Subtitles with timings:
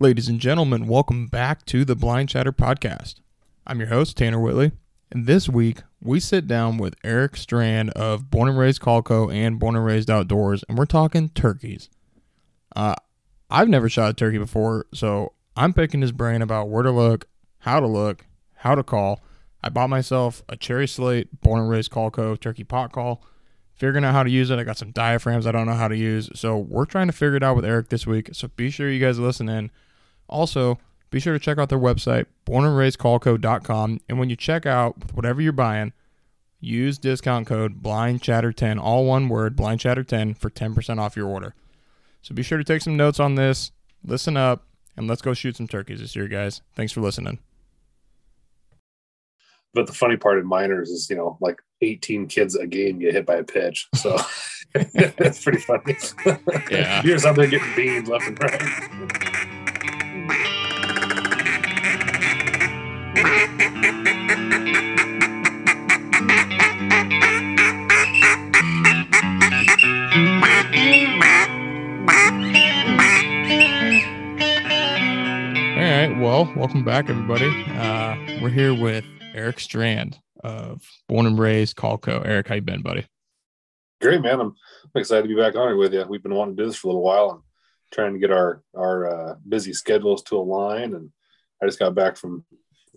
[0.00, 3.16] Ladies and gentlemen, welcome back to the Blind Chatter Podcast.
[3.66, 4.70] I'm your host, Tanner Whitley,
[5.10, 9.58] and this week we sit down with Eric Strand of Born and Raised Colco and
[9.58, 11.90] Born and Raised Outdoors, and we're talking turkeys.
[12.76, 12.94] Uh,
[13.50, 17.26] I've never shot a turkey before, so I'm picking his brain about where to look,
[17.58, 18.24] how to look,
[18.54, 19.20] how to call.
[19.64, 23.20] I bought myself a cherry slate, Born and Raised Colco turkey pot call
[23.74, 24.58] figuring out how to use it.
[24.58, 26.30] I got some diaphragms I don't know how to use.
[26.34, 28.30] So we're trying to figure it out with Eric this week.
[28.32, 29.70] So be sure you guys listen in.
[30.28, 30.78] Also,
[31.10, 34.00] be sure to check out their website, bornandraisedcolco.com.
[34.08, 35.92] And when you check out whatever you're buying,
[36.60, 41.54] use discount code BlindChatter10, all one word, BlindChatter10 for 10% off your order.
[42.22, 43.72] So be sure to take some notes on this,
[44.04, 44.64] listen up,
[44.96, 46.60] and let's go shoot some turkeys this year, guys.
[46.74, 47.38] Thanks for listening.
[49.72, 53.12] But the funny part in minors is, you know, like 18 kids a game get
[53.12, 53.88] hit by a pitch.
[53.94, 54.18] So
[54.74, 55.96] that's pretty funny.
[56.70, 57.02] Yeah.
[57.04, 59.27] You're out there getting beamed left and right.
[76.38, 77.48] Well, welcome back, everybody.
[77.70, 82.24] Uh, we're here with Eric Strand of Born and Raised Colco.
[82.24, 83.06] Eric, how you been, buddy?
[84.00, 84.38] Great, man.
[84.38, 84.54] I'm
[84.94, 86.04] excited to be back on here with you.
[86.08, 87.40] We've been wanting to do this for a little while and
[87.92, 90.94] trying to get our our uh, busy schedules to align.
[90.94, 91.10] And
[91.60, 92.44] I just got back from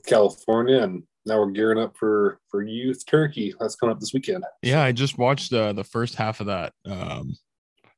[0.06, 3.54] California, and now we're gearing up for for Youth Turkey.
[3.60, 4.44] That's coming up this weekend.
[4.62, 7.36] Yeah, I just watched uh, the first half of that um,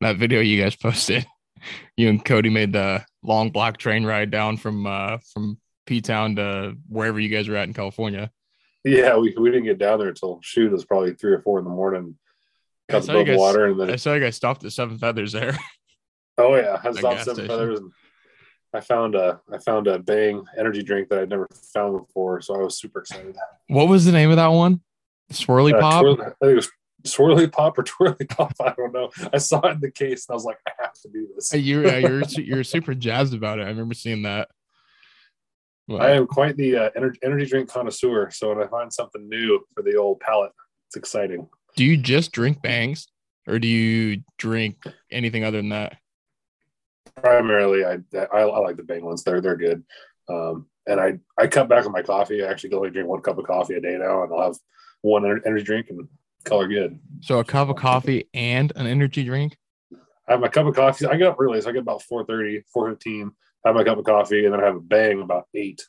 [0.02, 1.26] that video you guys posted.
[1.96, 6.36] You and Cody made the long black train ride down from uh, from P Town
[6.36, 8.30] to wherever you guys were at in California.
[8.84, 11.58] Yeah, we, we didn't get down there until shoot it was probably three or four
[11.60, 12.18] in the morning.
[12.90, 14.74] I Got saw the you guys- water, and then I saw you guys stopped at
[14.74, 15.58] Seven Feathers there.
[16.38, 17.92] Oh yeah, I stopped seven feathers and
[18.74, 22.56] I found a I found a Bang energy drink that I'd never found before, so
[22.56, 23.36] I was super excited.
[23.68, 24.82] what was the name of that one?
[25.32, 26.02] Swirly Uh, Pop.
[26.02, 26.72] twirl- I think it was
[27.06, 28.54] swirly pop or twirly pop.
[28.62, 29.10] I don't know.
[29.34, 31.54] I saw it in the case and I was like, I have to do this.
[31.54, 33.64] You uh, you're you're super jazzed about it.
[33.64, 34.50] I remember seeing that.
[35.90, 39.60] I am quite the uh, energy, energy drink connoisseur, so when I find something new
[39.76, 40.54] for the old palate,
[40.88, 41.48] it's exciting.
[41.76, 43.08] do you just drink bangs,
[43.48, 44.78] or do you drink
[45.12, 45.98] anything other than that?
[47.18, 49.24] Primarily, I I, I like the Bang ones.
[49.24, 49.84] They're they're good.
[50.30, 52.44] Um, and I I cut back on my coffee.
[52.44, 54.58] I actually only drink one cup of coffee a day now, and I'll have
[55.02, 56.08] one energy drink and
[56.50, 57.00] her good.
[57.22, 59.58] So a cup of coffee and an energy drink.
[60.28, 61.06] I have my cup of coffee.
[61.06, 63.30] I get up early, so I get about 4.30, 4.15,
[63.66, 65.82] have my cup of coffee, and then I have a bang about 8.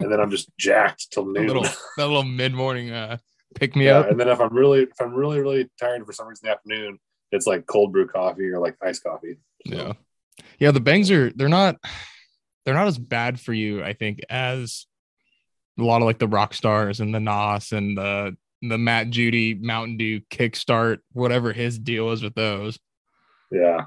[0.00, 1.46] And then I'm just jacked till noon.
[1.46, 1.62] little
[1.96, 3.18] that little mid morning uh,
[3.54, 4.10] pick me yeah, up.
[4.10, 6.56] and then if I'm really if I'm really, really tired for some reason in the
[6.56, 6.98] afternoon,
[7.32, 9.36] it's like cold brew coffee or like iced coffee.
[9.66, 9.92] So, Yeah,
[10.58, 10.70] yeah.
[10.70, 11.76] The bangs are they're not
[12.64, 14.86] they're not as bad for you, I think, as
[15.78, 19.54] a lot of like the rock stars and the NOS and the the Matt Judy
[19.54, 22.78] Mountain Dew Kickstart, whatever his deal is with those.
[23.50, 23.86] Yeah.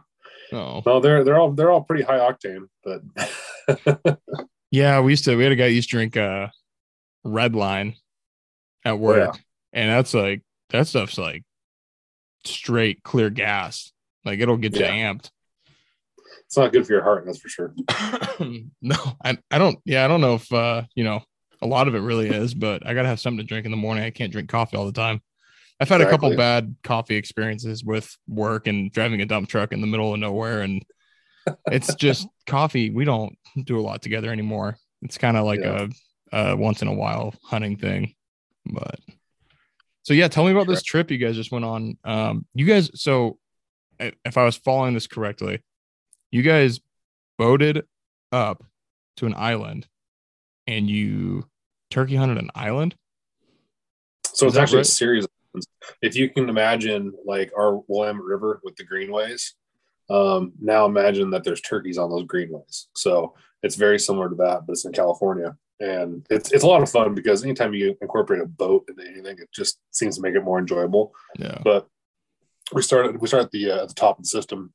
[0.51, 4.19] Oh, No, they're they're all they're all pretty high octane, but
[4.71, 4.99] yeah.
[4.99, 6.47] We used to we had a guy used to drink uh
[7.23, 7.95] red line
[8.83, 9.41] at work, yeah.
[9.71, 11.43] and that's like that stuff's like
[12.45, 13.91] straight clear gas.
[14.25, 15.29] Like it'll get you amped.
[16.53, 17.73] It's not good for your heart, that's for sure.
[18.79, 19.79] no, I, I don't.
[19.85, 21.23] Yeah, I don't know if uh, you know
[21.63, 23.77] a lot of it really is, but I gotta have something to drink in the
[23.77, 24.03] morning.
[24.03, 25.19] I can't drink coffee all the time.
[25.79, 29.81] I've had a couple bad coffee experiences with work and driving a dump truck in
[29.81, 30.85] the middle of nowhere, and
[31.71, 32.91] it's just coffee.
[32.91, 34.77] We don't do a lot together anymore.
[35.01, 35.87] It's kind of like Yeah.
[36.31, 38.13] a, a once in a while hunting thing,
[38.63, 38.99] but.
[40.03, 41.97] So yeah, tell me about this trip you guys just went on.
[42.03, 43.39] Um, you guys, so
[43.99, 45.61] if I was following this correctly,
[46.33, 46.81] you guys
[47.37, 47.85] boated
[48.31, 48.63] up
[49.17, 49.87] to an island
[50.65, 51.45] and you
[51.91, 52.95] turkey hunted an island.
[54.25, 54.87] So Is it's actually right?
[54.87, 55.27] a series.
[56.01, 59.53] If you can imagine like our Willamette River with the greenways,
[60.09, 62.87] um, now imagine that there's turkeys on those greenways.
[62.95, 65.55] So it's very similar to that, but it's in California.
[65.79, 69.37] And it's, it's a lot of fun because anytime you incorporate a boat into anything,
[69.37, 71.13] it just seems to make it more enjoyable.
[71.37, 71.59] Yeah.
[71.63, 71.87] But
[72.73, 74.73] we started we started at the uh, at the top of the system.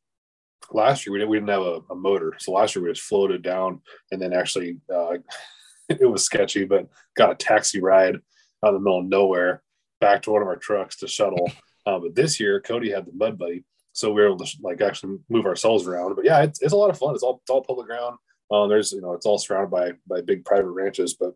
[0.70, 3.06] Last year we didn't we didn't have a, a motor, so last year we just
[3.06, 3.81] floated down
[4.12, 5.14] and then actually uh,
[5.88, 8.16] it was sketchy, but got a taxi ride
[8.64, 9.62] out of the middle of nowhere
[10.00, 11.50] back to one of our trucks to shuttle.
[11.87, 14.81] uh, but this year Cody had the mud buddy, so we were able to like
[14.81, 16.16] actually move ourselves around.
[16.16, 17.14] But yeah, it's, it's a lot of fun.
[17.14, 18.16] It's all it's all public ground.
[18.50, 21.34] Um, there's you know it's all surrounded by by big private ranches, but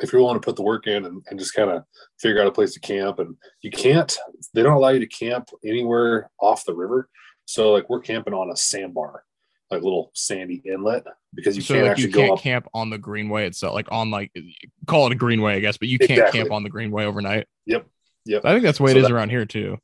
[0.00, 1.84] if you're willing to put the work in and, and just kind of
[2.18, 4.16] figure out a place to camp and you can't
[4.54, 7.08] they don't allow you to camp anywhere off the river
[7.46, 9.24] so like we're camping on a sandbar
[9.70, 11.04] like little sandy inlet
[11.34, 12.38] because you so can't like actually you can't up.
[12.40, 14.30] camp on the greenway itself, like on like
[14.86, 16.40] call it a greenway, I guess, but you can't Exactly.
[16.40, 17.46] camp on the greenway overnight.
[17.66, 17.86] Yep.
[18.26, 18.44] Yep.
[18.44, 19.78] I think that's the way So it is that- around here too.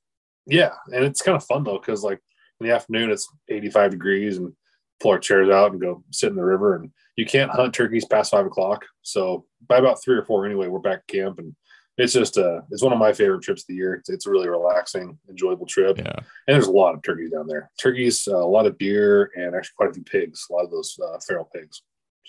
[0.47, 2.21] Yeah, and it's kind of fun though because like
[2.61, 4.53] in the afternoon it's 85 degrees and
[5.01, 8.05] pull our chairs out and go sit in the river and you can't hunt turkeys
[8.05, 8.85] past five o'clock.
[9.03, 11.55] So by about three or four anyway, we're back camp and
[11.99, 13.95] it's just uh it's one of my favorite trips of the year.
[13.95, 15.99] It's, it's a really relaxing, enjoyable trip.
[15.99, 16.15] Yeah.
[16.15, 17.71] And there's a lot of turkeys down there.
[17.79, 20.47] Turkeys, uh, a lot of deer, and actually quite a few pigs.
[20.49, 21.83] A lot of those uh, feral pigs.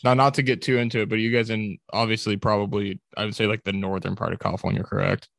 [0.04, 3.36] Now, not to get too into it, but you guys in obviously probably I would
[3.36, 5.30] say like the northern part of California, correct?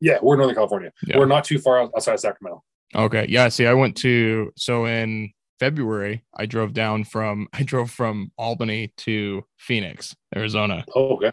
[0.00, 0.92] Yeah, we're in Northern California.
[1.06, 1.18] Yeah.
[1.18, 2.62] We're not too far outside of Sacramento.
[2.94, 3.26] Okay.
[3.28, 3.48] Yeah.
[3.48, 5.30] See, I went to so in
[5.60, 10.84] February, I drove down from I drove from Albany to Phoenix, Arizona.
[10.94, 11.30] Oh, okay.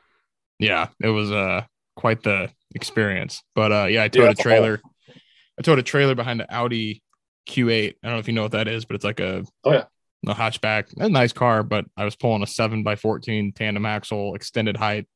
[0.59, 1.63] Yeah, it was uh
[1.95, 3.41] quite the experience.
[3.55, 4.81] But uh yeah, I towed Yeah, a trailer.
[5.59, 7.01] I towed a trailer behind an Audi
[7.49, 7.89] Q8.
[7.89, 9.83] I don't know if you know what that is, but it's like a Oh, yeah.
[10.27, 11.63] a hatchback, a nice car.
[11.63, 15.07] But I was pulling a seven by fourteen tandem axle, extended height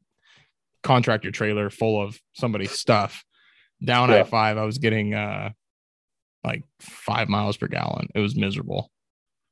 [0.83, 3.24] contractor trailer full of somebody's stuff.
[3.83, 4.18] Down Yeah.
[4.18, 5.51] I five, I was getting uh
[6.44, 8.07] like five miles per gallon.
[8.13, 8.92] It was miserable.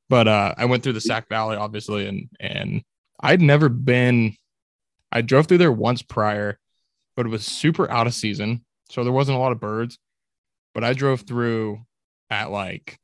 [0.10, 2.84] But uh I went through the Sac Valley, obviously, and and
[3.20, 4.36] I'd never been.
[5.12, 6.58] I drove through there once prior,
[7.16, 9.98] but it was super out of season, so there wasn't a lot of birds.
[10.74, 11.86] But I drove through
[12.30, 13.00] at like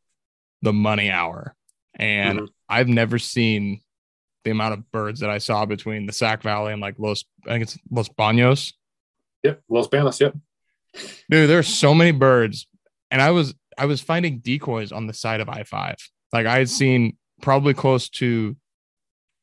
[0.61, 1.55] the money hour,
[1.95, 2.47] and Mhm.
[2.67, 3.81] I've never seen
[4.43, 7.25] the amount of birds that I saw between the Sac Valley and like Los.
[7.45, 8.73] I think it's Los Baños.
[9.43, 9.61] Yep.
[9.69, 10.19] Los Banos.
[10.19, 10.35] Yep.
[11.29, 12.67] Dude, there's so many birds,
[13.11, 15.95] and I was I was finding decoys on the side of I five.
[16.33, 18.57] Like I had seen probably close to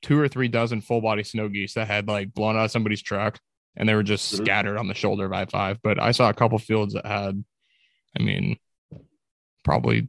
[0.03, 3.03] two or three dozen full body snow geese that had like blown out of somebody's
[3.03, 3.39] truck,
[3.76, 4.44] and they were just Mhm.
[4.44, 5.78] scattered on the shoulder of I five.
[5.82, 7.43] But I saw a couple fields that had,
[8.19, 8.58] I mean,
[9.64, 10.08] probably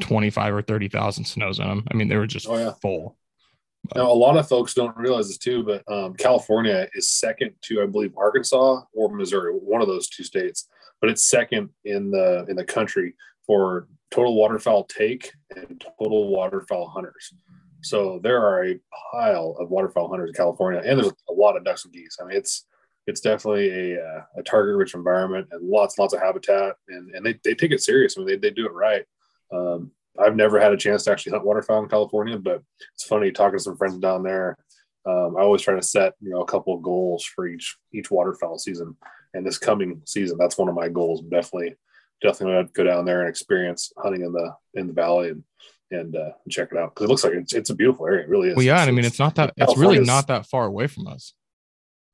[0.00, 1.84] twenty five or thirty thousand snows in them.
[1.90, 2.72] I mean, they were just Oh, yeah.
[2.80, 3.16] full.
[3.94, 7.82] Now, a lot of folks don't realize this too, but um, California is second to,
[7.82, 10.68] I believe, Arkansas or Missouri, one of those two states.
[11.00, 13.14] But it's second in the in the country
[13.46, 17.32] for total waterfowl take and total waterfowl hunters.
[17.82, 18.78] So there are a
[19.12, 22.18] pile of waterfowl hunters in California, and there's a lot of ducks and geese.
[22.20, 22.66] I mean, it's
[23.08, 27.24] it's definitely a uh, a target rich environment and lots lots of habitat, and and
[27.24, 28.16] they, they take it serious.
[28.16, 29.04] I mean, they they do it right.
[29.52, 32.62] Um, I've never had a chance to actually hunt waterfowl in California, but
[32.94, 34.58] it's funny talking to some friends down there.
[35.06, 38.10] Um, I always try to set you know a couple of goals for each each
[38.10, 38.94] waterfowl season,
[39.32, 41.22] and this coming season, that's one of my goals.
[41.22, 41.76] Definitely,
[42.20, 45.44] definitely want to go down there and experience hunting in the in the valley and
[45.90, 48.24] and uh, check it out because it looks like it's, it's a beautiful area.
[48.24, 48.56] It really is.
[48.56, 49.54] Well, yeah, and I mean, it's not that.
[49.56, 51.32] It's really not that far away from us.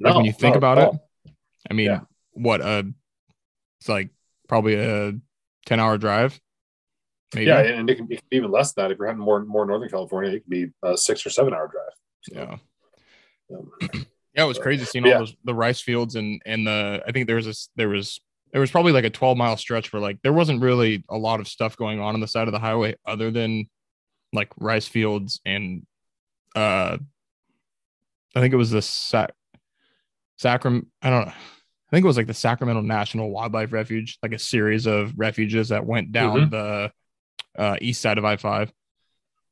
[0.00, 0.91] No, like when you think about it.
[1.70, 2.00] I mean, Yeah.
[2.32, 2.82] what uh
[3.81, 4.11] it's like
[4.49, 5.12] probably a
[5.67, 6.41] 10 hour drive.
[7.35, 7.46] Maybe.
[7.46, 9.44] Yeah, and it can, it can be even less than that if you're hunting more
[9.44, 10.31] more northern California.
[10.32, 11.93] It can be a six or seven hour drive.
[12.23, 12.58] So,
[13.50, 13.56] Yeah.
[13.94, 15.14] um, Yeah, it was crazy seeing Yeah.
[15.14, 18.20] all those the rice fields and and the I think there was this there was
[18.52, 21.40] there was probably like a 12 mile stretch where like there wasn't really a lot
[21.40, 23.69] of stuff going on on the side of the highway other than
[24.32, 25.85] like rice fields and
[26.55, 26.97] uh
[28.37, 29.32] I think it was the Sac
[30.43, 31.33] Sacram I don't know.
[31.33, 35.69] I think it was like the Sacramento National Wildlife Refuge, like a series of refuges
[35.69, 36.91] that went down the
[37.57, 38.73] uh, east side of I five.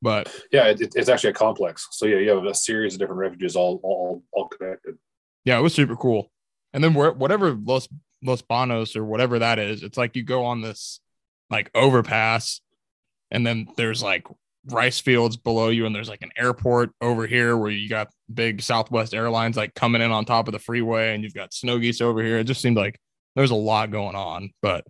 [0.01, 1.87] But yeah, it, it- it's actually a complex.
[1.93, 4.97] So yeah, you have a series of different refuges all all all connected.
[5.45, 6.31] yeah, it was super cool.
[6.73, 7.87] And then where, whatever Los
[8.25, 10.99] Los Banos or whatever that is, it's like you go on this
[11.51, 12.61] like overpass,
[13.31, 14.27] and then there's like
[14.71, 18.63] rice fields below you, and there's like an airport over here where you got big
[18.63, 22.01] Southwest Airlines like coming in on top of the freeway, and you've got snow geese
[22.01, 22.39] over here.
[22.39, 22.99] It just seemed like
[23.35, 24.85] there's a lot going on, but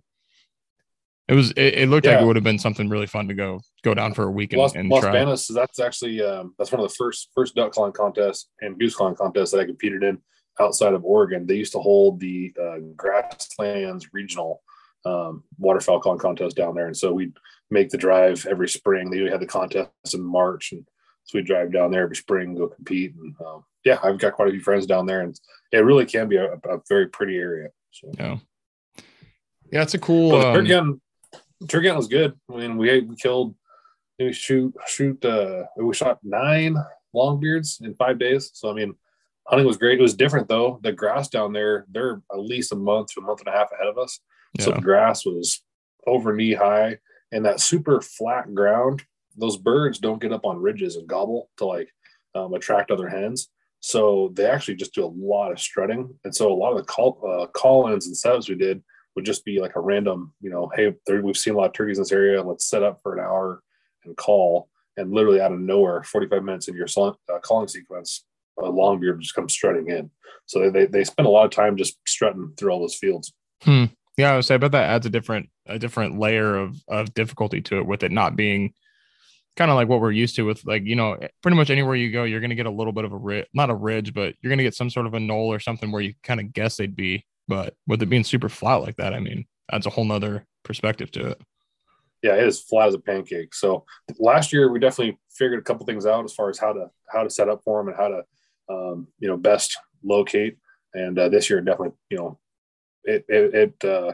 [1.27, 3.61] it was it, it looked like it would have been something really fun to go
[3.83, 5.11] go down for a week and, Los, and Los try.
[5.11, 8.95] Banos, that's actually um, that's one of the first first duck calling contests and goose
[8.95, 10.17] calling contests that I competed in
[10.59, 11.47] outside of Oregon.
[11.47, 14.61] They used to hold the uh, grasslands regional
[15.05, 17.33] um, waterfowl calling contest down there, and so we'd
[17.73, 19.09] make the drive every spring.
[19.09, 20.85] They had the contest in March, and
[21.25, 23.13] so we drive down there every spring and go compete.
[23.15, 25.37] And um, yeah, I've got quite a few friends down there, and
[25.71, 27.69] it really can be a, a very pretty area.
[27.91, 28.11] So.
[28.17, 28.37] Yeah,
[29.71, 30.31] yeah, it's a cool.
[30.31, 31.01] The um, turkey hunt,
[31.67, 32.33] turkey hunt was good.
[32.51, 33.55] I mean, we we killed,
[34.19, 35.23] we shoot shoot.
[35.25, 36.77] Uh, we shot nine
[37.15, 38.51] longbeards in five days.
[38.53, 38.95] So I mean,
[39.47, 39.99] hunting was great.
[39.99, 40.79] It was different though.
[40.83, 43.71] The grass down there, they're at least a month to a month and a half
[43.71, 44.19] ahead of us.
[44.59, 45.63] So the grass was
[46.05, 46.99] over knee high,
[47.33, 49.03] and that super flat ground.
[49.35, 51.89] Those birds don't get up on ridges and gobble to like
[52.35, 53.49] um, attract other hens.
[53.79, 56.83] So they actually just do a lot of strutting, and so a lot of the
[56.83, 58.81] call uh, call-ins and setups we did
[59.15, 61.73] would just be like a random, you know, hey, there, we've seen a lot of
[61.73, 62.41] turkeys in this area.
[62.41, 63.61] Let's set up for an hour
[64.05, 64.69] and call.
[64.95, 68.25] and literally out of nowhere, 45 minutes into your uh, calling sequence,
[68.59, 70.09] a longbeard just comes strutting in.
[70.45, 73.33] So they, they, they spend a lot of time just strutting through all those fields.
[73.61, 73.85] Hmm.
[74.17, 77.61] Yeah, I would say, but that adds a different a different layer of of difficulty
[77.61, 78.73] to it with it not being
[79.55, 82.11] kind of like what we're used to with like you know pretty much anywhere you
[82.11, 84.33] go you're going to get a little bit of a ridge not a ridge but
[84.41, 86.53] you're going to get some sort of a knoll or something where you kind of
[86.53, 87.25] guess they'd be.
[87.47, 91.11] But with it being super flat like that i mean adds a whole nother perspective
[91.11, 91.41] to it.
[92.21, 93.53] Yeah it is flat as a pancake.
[93.53, 93.85] So
[94.17, 97.23] last year we definitely figured a couple things out as far as how to how
[97.23, 98.23] to set up for them and how to
[98.69, 100.57] um, you know best locate.
[100.93, 102.39] And uh, this year definitely you know
[103.05, 104.13] it it, it uh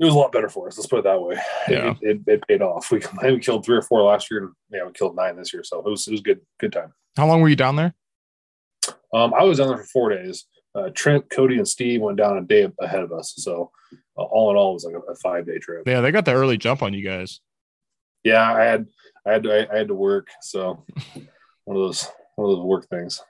[0.00, 0.76] it was a lot better for us.
[0.76, 1.36] Let's put it that way.
[1.68, 1.94] Yeah.
[2.00, 2.90] It, it, it paid off.
[2.90, 3.00] We,
[3.30, 5.62] we killed three or four last year, and yeah, we killed nine this year.
[5.62, 6.92] So it was it was good good time.
[7.16, 7.94] how long were you down there
[9.14, 10.46] Um, I was down there for four days.
[10.74, 13.34] Uh, Trent, Cody, and Steve went down a day ahead of us.
[13.36, 13.70] So
[14.18, 15.82] uh, all in all, it was like a, a five day trip.
[15.86, 17.40] yeah they got the early jump on you guys
[18.24, 18.86] Yeah, I had
[19.26, 20.28] I had to, I had to work.
[20.40, 20.84] So
[21.64, 23.20] one of those one of those work things.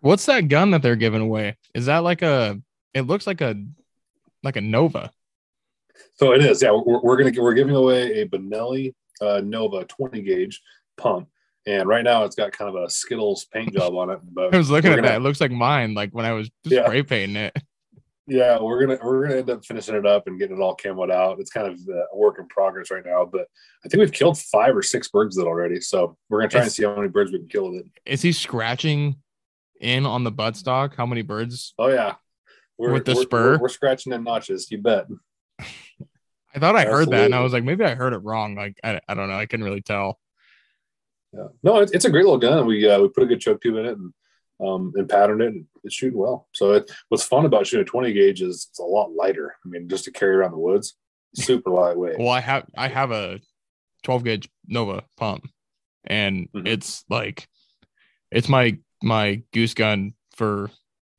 [0.00, 2.60] what's that gun that they're giving away is that like a
[2.94, 3.54] it looks like a
[4.42, 5.10] like a nova
[6.14, 6.62] So it is.
[6.62, 10.60] Yeah, we're, we're gonna we're giving away a Benelli uh, Nova 20 gauge
[10.96, 11.28] pump,
[11.66, 14.20] and right now it's got kind of a Skittles paint job on it.
[14.32, 16.50] But i was looking at gonna- that it looks like mine like when i was
[16.64, 16.84] Yeah.
[16.86, 17.56] spray painting it
[18.30, 21.10] Yeah, we're gonna we're gonna end up finishing it up and getting it all camoed
[21.10, 21.40] out.
[21.40, 23.46] It's kind of uh, a work in progress right now, but
[23.82, 25.80] I think we've killed five or six birds with it already.
[25.80, 27.86] So we're gonna try and see how many birds we can kill with it.
[28.04, 29.16] is he scratching
[29.80, 32.16] in on the buttstock how many birds Oh yeah,
[32.78, 33.52] we're, With the we're- spur?
[33.52, 34.70] we're, we're scratching the notches.
[34.70, 35.06] You bet.
[36.54, 38.74] i thought i heard that and i was like maybe i heard it wrong like
[38.82, 40.18] i, I don't know i couldn't really tell
[41.34, 41.48] Yeah.
[41.62, 42.64] No, it's, it's a great little gun.
[42.66, 44.12] We uh, we put a good choke tube in it and
[44.66, 45.48] um, and patterned it.
[45.52, 46.48] And it's shooting well.
[46.54, 49.54] So it, what's fun about shooting a 20 gauge is it's a lot lighter.
[49.64, 50.94] I mean, just to carry around the woods,
[51.34, 52.18] super lightweight.
[52.18, 53.40] well i have i have a
[54.04, 55.46] 12 gauge nova pump
[56.06, 56.66] and Mhm.
[56.66, 57.46] it's like
[58.30, 60.70] it's my my goose gun for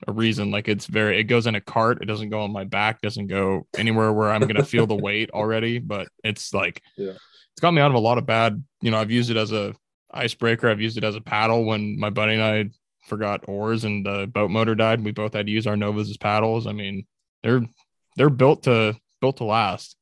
[0.08, 2.64] a reason like it's very it goes in a cart it doesn't go on my
[2.64, 7.12] back doesn't go anywhere where i'm gonna feel the weight already but it's like Yeah.
[7.52, 9.52] it's got me out of a lot of bad you know i've used it as
[9.52, 9.76] a
[10.14, 12.70] icebreaker i've used it as a paddle when my buddy and i
[13.08, 16.18] forgot oars and the boat motor died we both had to use our novas as
[16.18, 17.06] paddles i mean
[17.44, 17.62] they're
[18.16, 19.98] they're built to built to last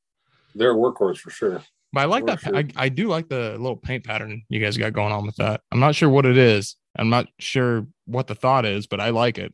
[0.54, 1.62] They're workhorse for sure.
[1.94, 2.40] but I like that.
[2.42, 2.56] sure.
[2.56, 5.62] I, I do like the little paint pattern you guys got going on with that.
[5.72, 6.76] I'm not sure what it is.
[6.98, 9.54] I'm not sure what the thought is, but I like it.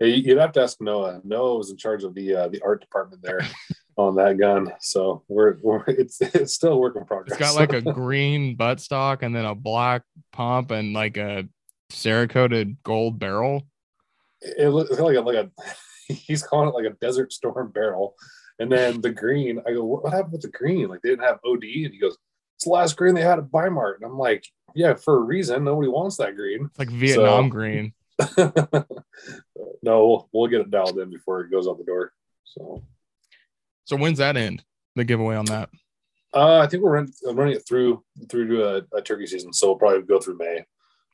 [0.00, 1.20] You'd have to ask Noah.
[1.24, 3.40] Noah was in charge of the uh, the art department there
[3.96, 4.72] on that gun.
[4.80, 7.38] So we're, we're it's it's still a work in progress.
[7.38, 10.02] It's got like a green buttstock and then a black
[10.32, 11.48] pump and like a
[11.90, 13.66] Cerakoted gold barrel.
[14.42, 15.50] it looks like a, like a
[16.12, 18.14] he's calling it like a desert storm barrel.
[18.60, 20.88] And then the green, I go, what, happened with the green?
[20.88, 22.16] Like they didn't have OD, and he goes,
[22.56, 23.94] it's the last green they had at Weimar.
[23.94, 25.64] And I'm like, yeah, for a reason.
[25.64, 26.66] Nobody wants that green.
[26.66, 27.92] It's like Vietnam So- green.
[29.82, 32.12] no, we'll, we'll get it dialed in before it goes out the door.
[32.44, 32.82] So
[33.84, 34.64] So when's that end?
[34.96, 35.70] The giveaway on that.
[36.34, 39.68] uh, I think we're running, running it through through to a, a turkey season, so
[39.68, 40.64] we'll probably go through May.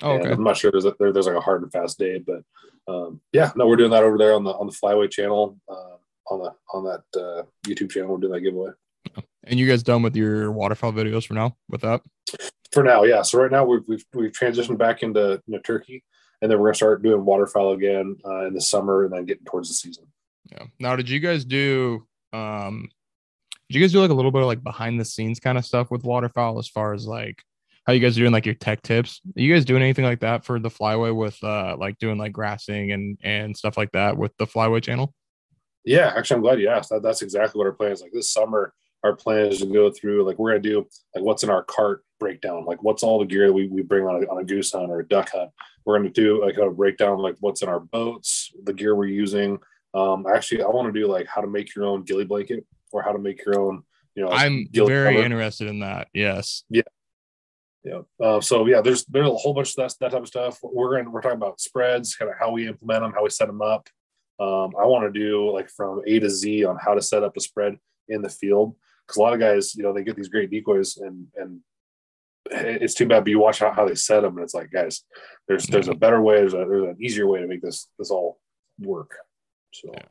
[0.03, 0.31] Oh, okay.
[0.31, 2.43] I'm not sure there's a, there, there's like a hard and fast date, but
[2.93, 5.97] um, yeah, no, we're doing that over there on the on the Flyway channel, uh,
[6.31, 8.11] on the on that uh, YouTube channel.
[8.11, 8.71] We're doing that giveaway
[9.45, 12.01] And you guys done with your waterfowl videos for now with that?
[12.73, 13.05] for now.
[13.05, 16.03] Yeah, so right now we've we've, we've transitioned back into you know, turkey,
[16.45, 19.47] and then we're gonna start doing waterfowl again uh, in the summer, and then getting
[19.47, 20.05] towards the season.
[20.53, 20.65] Yeah.
[20.79, 22.91] Now, did you guys do um
[23.71, 25.65] did you guys do like a little bit of like behind the scenes kind of
[25.65, 27.43] stuff with waterfowl as far as like
[27.87, 29.23] how you guys are doing like your tech tips?
[29.25, 32.33] Are you guys doing anything like that for the flyway with uh like doing like
[32.33, 35.15] grassing and and stuff like that with the flyway channel?
[35.87, 36.91] Yeah, actually, I'm glad you asked.
[36.91, 38.03] That, that's exactly what our plan is.
[38.03, 38.75] Like this summer,
[39.05, 42.05] our plan is to go through like we're gonna do like what's in our cart
[42.19, 44.73] breakdown, like what's all the gear that we, we bring on a, on a goose
[44.73, 45.51] hunt or a duck hunt.
[45.85, 49.59] We're gonna do like a breakdown like what's in our boats, the gear we're using.
[49.93, 53.03] Um, actually, I want to do like how to make your own ghillie blanket or
[53.03, 53.83] how to make your own.
[54.15, 55.25] You know, I'm very cover.
[55.25, 56.09] interested in that.
[56.15, 56.65] Yes.
[57.85, 58.01] Yeah.
[58.21, 60.59] Uh, so yeah, there's there's a whole bunch of that, that type of stuff.
[60.63, 63.47] We're in, we're talking about spreads, kind of how we implement them, how we set
[63.47, 63.89] them up.
[64.41, 67.37] Um, I want to do like from A to Z on how to set up
[67.37, 67.77] a spread
[68.09, 68.75] in the field
[69.07, 71.61] because a lot of guys, you know, they get these great decoys and and
[72.51, 73.25] it's too bad.
[73.25, 75.03] But you watch how, how they set them, and it's like, guys,
[75.49, 75.99] there's there's a mm-hmm.
[75.99, 76.37] better way.
[76.37, 78.39] There's a there's an easier way to make this this all
[78.79, 79.17] work.
[79.73, 80.03] So Yeah.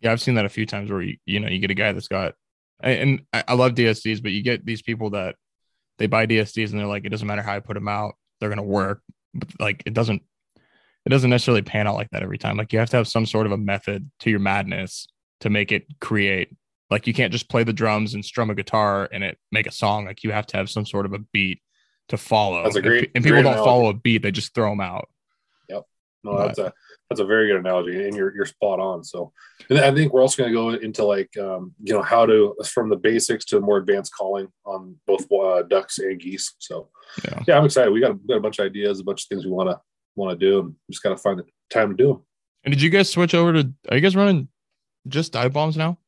[0.00, 1.92] Yeah, I've seen that a few times where you you know you get a guy
[1.92, 2.34] that's got
[2.82, 5.36] and I, I love DSDs, but you get these people that
[5.98, 8.48] they buy DSDs and they're like, it doesn't matter how I put them out, they're
[8.48, 8.70] gonna mm-hmm.
[8.70, 9.02] work.
[9.34, 10.22] But like it doesn't
[11.04, 12.56] it doesn't necessarily pan out like that every time.
[12.56, 15.08] Like you have to have some sort of a method to your madness
[15.40, 16.50] to make it create.
[16.92, 19.72] Like you can't just play the drums and strum a guitar and it make a
[19.72, 20.04] song.
[20.04, 21.60] Like you have to have some sort of a beat
[22.08, 22.62] to follow.
[22.62, 23.68] That's a great- and, people great don't analogy.
[23.68, 25.08] follow a beat; they just throw them out.
[25.68, 25.82] Yep.
[26.24, 26.72] No, that's a
[27.10, 29.02] that's a very good analogy, and you're you're spot on.
[29.04, 29.32] So,
[29.70, 32.54] and I think we're also going to go into like um, you know how to
[32.72, 36.54] from the basics to more advanced calling on both uh, ducks and geese.
[36.58, 36.90] So,
[37.24, 37.42] Yeah.
[37.48, 37.90] yeah, I'm excited.
[37.92, 39.80] We got, we got a bunch of ideas, a bunch of things we want to
[40.14, 42.22] want to do, and just got to find the time to do them.
[42.64, 43.72] And did you guys switch over to?
[43.88, 44.48] Are you guys running
[45.08, 45.98] just dive bombs now?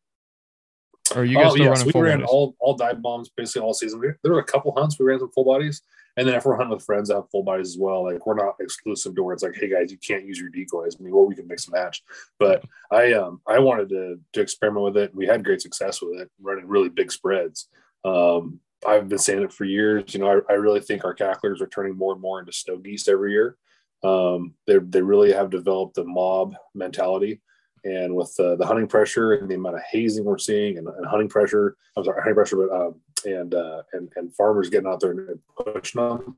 [1.15, 2.31] Or are you guys Oh, still yes, running we full ran bodies?
[2.31, 4.01] all all dive bombs basically all season.
[4.01, 5.83] We- There were a couple hunts we ran some full bodies,
[6.17, 8.35] and then if we're hunting with friends I have full bodies as well, like we're
[8.35, 10.97] not exclusive to where it's like, hey guys, you can't use your decoys.
[10.99, 12.03] I mean, well, we can mix and match.
[12.39, 15.15] But I um I wanted to to experiment with it.
[15.15, 17.69] We had great success with it, running really big spreads.
[18.05, 20.13] Um, I've been saying it for years.
[20.13, 22.77] You know, I, I really think our cacklers are turning more and more into snow
[22.77, 23.57] geese every year.
[24.03, 27.41] Um, they they really have developed a mob mentality
[27.85, 31.07] and with uh, the hunting pressure and the amount of hazing we're seeing and, and
[31.07, 35.01] hunting pressure, I'm sorry, hunting pressure, but um, and uh, and and farmers getting out
[35.01, 36.37] there and pushing them.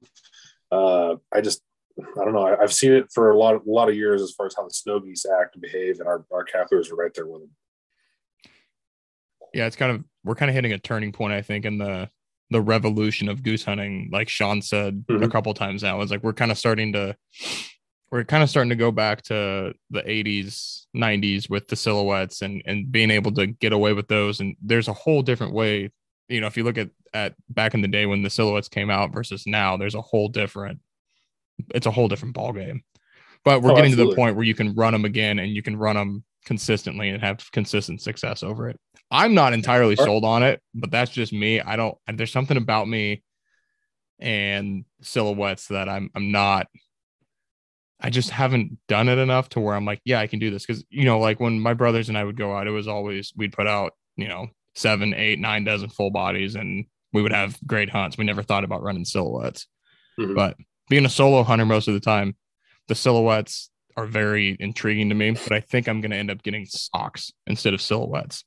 [0.71, 1.63] Uh, I just
[1.99, 2.47] I don't know.
[2.47, 4.55] I, I've seen it for a lot of, a lot of years as far as
[4.57, 7.43] how the snow geese act and behave, and our our cacklers are right there with
[7.43, 7.51] them.
[9.55, 12.11] yeah, it's kind of we're kind of hitting a turning point, I think, in the
[12.51, 14.09] the revolution of goose hunting.
[14.13, 15.31] Like Sean said a Mhm.
[15.33, 17.17] couple times now, it's like we're kind of starting to
[18.13, 22.63] we're kind of starting to go back to the 80s, 90s with the silhouettes and
[22.67, 24.41] and being able to get away with those.
[24.41, 25.91] And there's a whole different way.
[26.29, 28.91] You know, if you look at at back in the day when the silhouettes came
[28.91, 30.81] out versus now, there's a whole different.
[31.75, 32.83] It's a whole different ball game.
[33.45, 35.63] But we're Oh, getting to the point where you can run them again and you
[35.63, 38.79] can run them consistently and have consistent success over it.
[39.11, 41.61] I'm not entirely sold on it, but that's just me.
[41.61, 41.97] I don't.
[42.13, 43.23] There's something about me
[44.19, 46.11] and silhouettes that I'm.
[46.15, 46.67] I'm not.
[48.01, 50.67] I just haven't done it enough to where I'm like, yeah, I can do this.
[50.67, 53.33] Because you know, like when my brothers and I would go out, it was always
[53.37, 57.59] we'd put out, you know, seven, eight, nine dozen full bodies, and we would have
[57.67, 58.19] great hunts.
[58.19, 59.67] We never thought about running silhouettes,
[60.19, 60.35] Mhm.
[60.35, 60.57] but
[60.91, 62.37] being a solo hunter most of the time,
[62.89, 65.31] the silhouettes are very intriguing to me.
[65.31, 68.45] But I think I'm going to end up getting socks instead of silhouettes.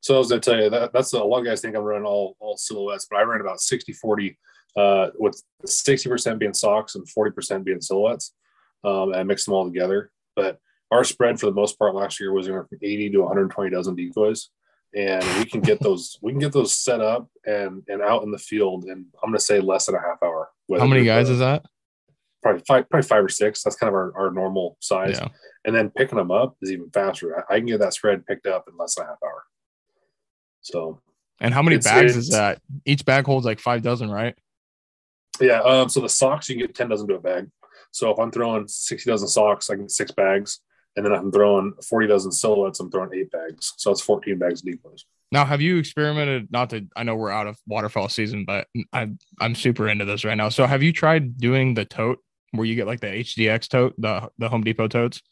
[0.00, 2.04] So I was gonna tell you that that's a lot of guys think I'm running
[2.06, 4.36] all all silhouettes, but I ran about 60 40
[4.76, 8.34] uh, with 60% being socks and 40% being silhouettes.
[8.84, 10.10] Um, and I mixed them all together.
[10.34, 10.58] But
[10.90, 14.48] our spread for the most part last year was from 80 to 120 dozen decoys.
[14.94, 18.30] And we can get those, we can get those set up and and out in
[18.30, 20.50] the field in I'm gonna say less than a half hour.
[20.70, 21.64] How many guys is that?
[22.42, 23.62] probably five, probably five or six.
[23.62, 25.18] That's kind of our, our normal size.
[25.20, 25.28] Yeah.
[25.64, 27.44] And then picking them up is even faster.
[27.48, 29.44] I, I can get that spread picked up in less than a half hour.
[30.60, 31.00] So
[31.40, 32.60] And how many bags is that?
[32.84, 34.36] Each bag holds like five dozen, right?
[35.40, 37.48] Yeah, um, so the socks you can get ten dozen to a bag.
[37.90, 40.60] So if I'm throwing sixty dozen socks, I can get six bags,
[40.96, 43.72] and then I'm throwing forty dozen silhouettes, I'm throwing eight bags.
[43.76, 45.04] So it's fourteen bags decoys.
[45.32, 46.52] Now, have you experimented?
[46.52, 50.26] Not to, I know we're out of waterfowl season, but I'm I'm super into this
[50.26, 50.50] right now.
[50.50, 52.18] So, have you tried doing the tote
[52.50, 55.22] where you get like the HDX tote, the the Home Depot totes,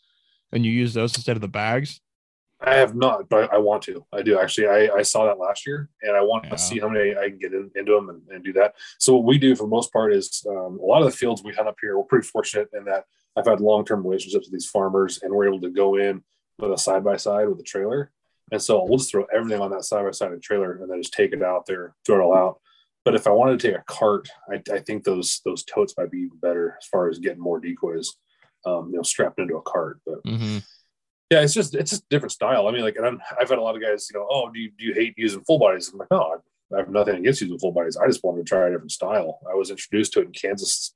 [0.53, 2.01] and you use those instead of the bags?
[2.63, 4.05] I have not, but I want to.
[4.13, 4.67] I do actually.
[4.69, 6.51] I, I saw that last year, and I want Yeah.
[6.51, 8.75] to see how many I can get in, into them and, and do that.
[8.99, 11.43] So what we do for the most part is um, a lot of the fields
[11.43, 11.97] we hunt up here.
[11.97, 13.05] We're pretty fortunate in that
[13.37, 16.23] I've had long term relationships with these farmers, and we're able to go in
[16.59, 18.13] with a side by side with a trailer,
[18.53, 21.01] and so we'll just throw everything on that side by side of trailer, and then
[21.01, 22.61] just take it out there, throw it all out.
[23.07, 26.11] But if I wanted to take a cart, I, I think those those totes might
[26.11, 28.13] be even better as far as getting more decoys,
[28.67, 30.01] um, you know, strapped into a cart.
[30.05, 30.59] But Mm-hmm.
[31.31, 32.67] Yeah, it's just it's just a different style.
[32.67, 34.59] I mean, like, and I'm, I've had a lot of guys, you know, oh, do
[34.59, 35.89] you, do you hate using full bodies?
[35.89, 36.21] I'm like, no,
[36.73, 37.97] I, I have nothing against using full bodies.
[37.97, 39.39] I just wanted to try a different style.
[39.49, 40.93] I was introduced to it in Kansas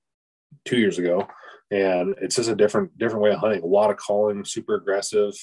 [0.64, 1.28] two years ago,
[1.70, 3.62] and it's just a different different way of hunting.
[3.62, 5.34] A lot of calling, super aggressive.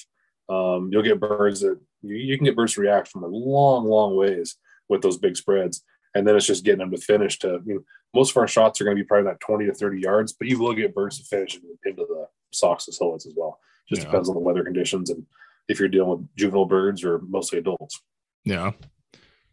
[0.50, 3.86] Um, you'll get birds that you, you can get birds to react from a long,
[3.86, 4.56] long ways
[4.90, 5.82] with those big spreads,
[6.14, 7.38] and then it's just getting them to finish.
[7.38, 9.72] To you know, most of our shots are going to be probably that 20 to
[9.72, 13.24] 30 yards, but you will get birds to finish into, into the socks and silhouettes
[13.24, 13.58] as well.
[13.88, 14.06] Just Yeah.
[14.10, 15.26] depends on the weather conditions and
[15.68, 18.00] if you're dealing with juvenile birds or mostly adults.
[18.44, 18.72] Yeah.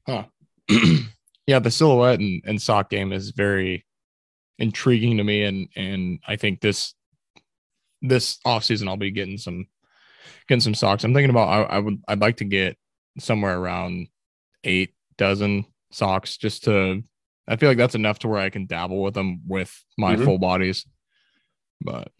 [0.07, 0.25] Huh.
[1.47, 3.85] yeah, the silhouette and, and sock game is very
[4.57, 5.43] intriguing to me.
[5.43, 6.93] And and I think this
[8.01, 9.67] this off season I'll be getting some
[10.47, 11.03] getting some socks.
[11.03, 12.77] I'm thinking about I, I would I'd like to get
[13.19, 14.07] somewhere around
[14.63, 17.03] eight dozen socks just to
[17.47, 20.23] I feel like that's enough to where I can dabble with them with my Mhm.
[20.25, 20.85] full bodies.
[21.81, 22.11] But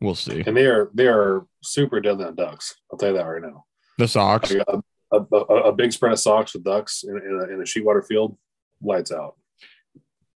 [0.00, 0.42] we'll see.
[0.46, 2.76] And they are they are super deadly on ducks.
[2.90, 3.64] I'll tell you that right now.
[3.98, 4.52] The socks.
[4.52, 7.64] Got a, a, a, big spread of socks with ducks in, in, a, in a
[7.64, 8.36] sheetwater field,
[8.82, 9.36] lights out.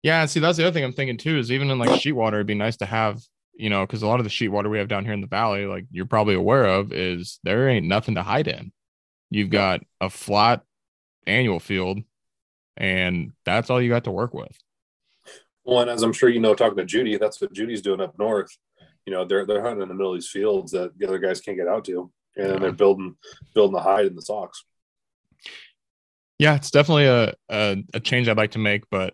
[0.01, 2.37] Yeah, see, that's the other thing I'm thinking too is even in like sheet water,
[2.37, 3.21] it'd be nice to have,
[3.53, 5.27] you know, because a lot of the sheet water we have down here in the
[5.27, 8.73] valley, like you're probably aware of, is there ain't nothing to hide in.
[9.29, 10.63] You've got a flat
[11.25, 11.99] annual field,
[12.75, 14.57] and that's all you got to work with.
[15.63, 18.19] Well, and as I'm sure you know, talking to Judy, that's what Judy's doing up
[18.19, 18.57] north.
[19.05, 21.41] You know, they're they're hunting in the middle of these fields that the other guys
[21.41, 22.57] can't get out to, and Yeah.
[22.59, 23.15] they're building
[23.53, 24.63] building the hide in the socks.
[26.39, 29.13] Yeah, it's definitely a, a a change I'd like to make, but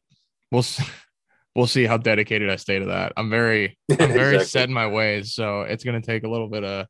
[0.51, 0.65] we'll
[1.55, 3.13] we'll see how dedicated I stay to that.
[3.17, 4.45] I'm very I'm very Exactly.
[4.45, 6.87] set in my ways, so it's gonna take a little bit of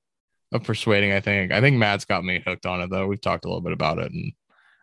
[0.51, 1.11] of persuading.
[1.13, 1.51] I think.
[1.51, 3.07] I think Matt's got me hooked on it though.
[3.07, 4.31] We've talked a little bit about it, and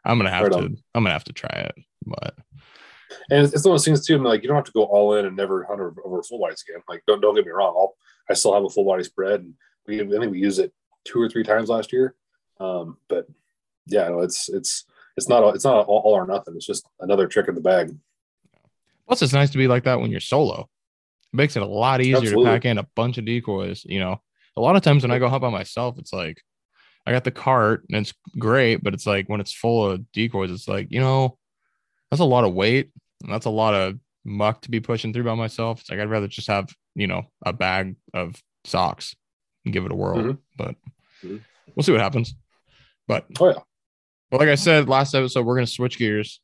[0.04, 0.76] I'm gonna have Right to on.
[0.94, 1.74] I'm gonna have to try it.
[2.06, 2.34] But
[3.30, 4.18] And it's, it's one of those things too.
[4.18, 6.64] Like you don't have to go all in and never hunt over, over full bodies
[6.68, 6.82] again.
[6.88, 7.74] Like don't don't get me wrong.
[7.76, 7.94] I'll,
[8.28, 9.54] I still have a full body spread, and
[9.86, 10.72] we I think we used it
[11.04, 12.14] two or three times last year.
[12.58, 13.26] Um, but
[13.86, 14.84] yeah, no, it's it's
[15.16, 16.54] it's not it's not all, all or nothing.
[16.56, 17.96] It's just another trick in the bag.
[19.06, 20.68] plus, it's nice to be like that when you're solo.
[21.32, 22.44] It makes it a lot easier Absolutely.
[22.44, 23.84] to pack in a bunch of decoys.
[23.84, 24.20] You know,
[24.56, 26.42] a lot of times when I go hunt by myself, it's like
[27.06, 30.50] I got the cart and it's great, but it's like when it's full of decoys,
[30.50, 31.38] it's like you know
[32.10, 32.90] that's a lot of weight
[33.22, 35.80] and that's a lot of muck to be pushing through by myself.
[35.80, 39.14] It's like I'd rather just have you know a bag of socks
[39.64, 40.16] and give it a whirl.
[40.16, 40.38] Mhm.
[40.56, 40.74] But
[41.22, 41.44] Mhm.
[41.74, 42.34] we'll see what happens.
[43.06, 43.54] But Oh yeah,
[44.32, 46.40] well, like I said last episode, we're gonna switch gears.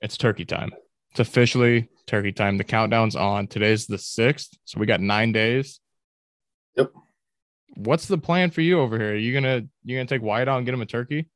[0.00, 0.72] It's turkey time.
[1.10, 2.56] It's officially turkey time.
[2.58, 3.46] The countdown's on.
[3.46, 5.80] Today's the sixth, so we got nine days.
[6.76, 6.92] Yep.
[7.76, 9.12] What's the plan for you over here?
[9.12, 11.28] Are you gonna you gonna take Wyatt out and get him a turkey?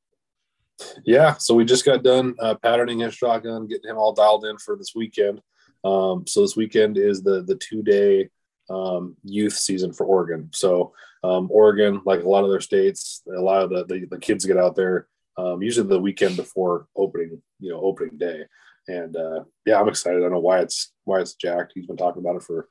[1.04, 1.34] yeah.
[1.36, 4.76] So we just got done uh, patterning his shotgun, getting him all dialed in for
[4.76, 5.40] this weekend.
[5.84, 8.30] Um, so this weekend is the the two day
[8.70, 10.50] um, youth season for Oregon.
[10.52, 10.92] So
[11.24, 14.44] um, Oregon, like a lot of their states, a lot of the the, the kids
[14.44, 18.44] get out there um, usually the weekend before opening, you know, opening day.
[18.88, 20.24] And uh, yeah, I'm excited.
[20.24, 21.72] I know Wyatt's why it's jacked.
[21.74, 22.68] He's been talking about it for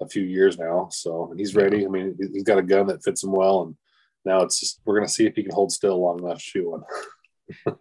[0.00, 1.84] a few years now, so and he's ready.
[1.84, 3.76] I mean, he- he's got a gun that fits him well, and
[4.24, 6.68] now it's just we're gonna see if he can hold still long enough to shoot
[6.70, 6.82] one.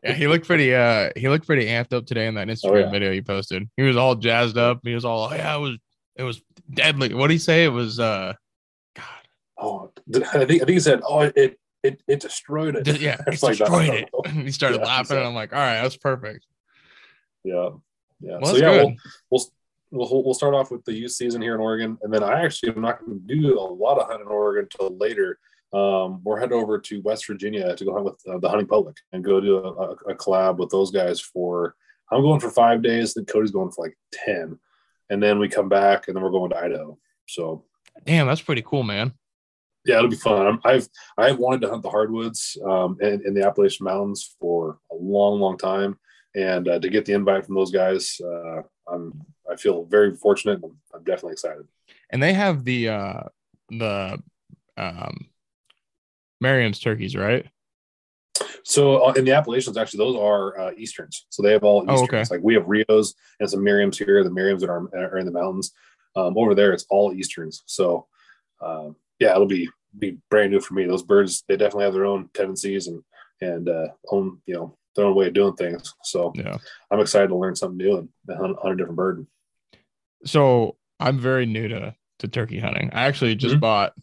[0.03, 2.77] Yeah, he looked pretty uh he looked pretty amped up today in that Instagram Oh,
[2.79, 2.89] yeah.
[2.91, 3.69] video he posted.
[3.77, 4.79] He was all jazzed up.
[4.83, 5.77] He was all, oh, yeah, it was
[6.15, 6.41] it was
[6.73, 7.13] deadly.
[7.13, 7.63] What did he say?
[7.63, 8.33] It was uh
[8.95, 9.05] God.
[9.57, 13.41] Oh, I think I think he said, "Oh, it it it destroyed it." Yeah, It's
[13.41, 13.69] like that.
[13.69, 14.27] destroyed it.
[14.31, 16.45] he started Yeah, laughing, and I'm like, all right, that's perfect.
[17.43, 17.69] Yeah,
[18.19, 18.37] yeah.
[18.41, 18.95] Well, so yeah, we'll,
[19.31, 19.45] we'll
[19.91, 22.73] we'll we'll start off with the youth season here in Oregon, and then I actually
[22.73, 25.39] am not going to do a lot of hunting in Oregon until later.
[25.73, 28.97] Um, we're heading over to West Virginia to go hunt with uh, the hunting public
[29.11, 31.75] and go do a, a, a collab with those guys for.
[32.11, 33.13] I'm going for five days.
[33.15, 34.59] Then Cody's going for like ten,
[35.09, 36.97] and then we come back, and then we're going to Idaho.
[37.27, 37.65] So
[38.05, 39.13] Damn, that's pretty cool, man.
[39.85, 40.45] yeah, it'll be fun.
[40.45, 44.77] I'm, I've I've wanted to hunt the hardwoods um, in, in the Appalachian Mountains for
[44.91, 45.97] a long, long time,
[46.35, 50.61] and uh, to get the invite from those guys, uh, I'm I feel very fortunate.
[50.61, 51.65] and I'm definitely excited.
[52.11, 53.23] And they have the uh
[53.69, 54.21] the
[54.77, 55.27] um
[56.43, 57.45] Merriam's turkeys, right?
[58.63, 61.25] So uh, in the Appalachians, actually, those are uh, Easterns.
[61.29, 62.27] So they have all Oh, Easterns.
[62.29, 62.35] okay.
[62.35, 64.23] Like we have Rios and some Merriams here.
[64.23, 65.71] The Merriams that are, are in the mountains.
[66.15, 67.63] Um, over there, it's all Easterns.
[67.65, 68.07] So
[68.61, 70.85] um, yeah, it'll be be brand new for me.
[70.85, 73.01] Those birds, they definitely have their own tendencies and
[73.41, 75.93] and uh, own you know their own way of doing things.
[76.03, 76.57] So Yeah.
[76.91, 79.25] I'm excited to learn something new and hunt, hunt a different bird.
[80.25, 82.89] So I'm very new to to turkey hunting.
[82.93, 83.59] I actually just Mhm.
[83.61, 83.93] bought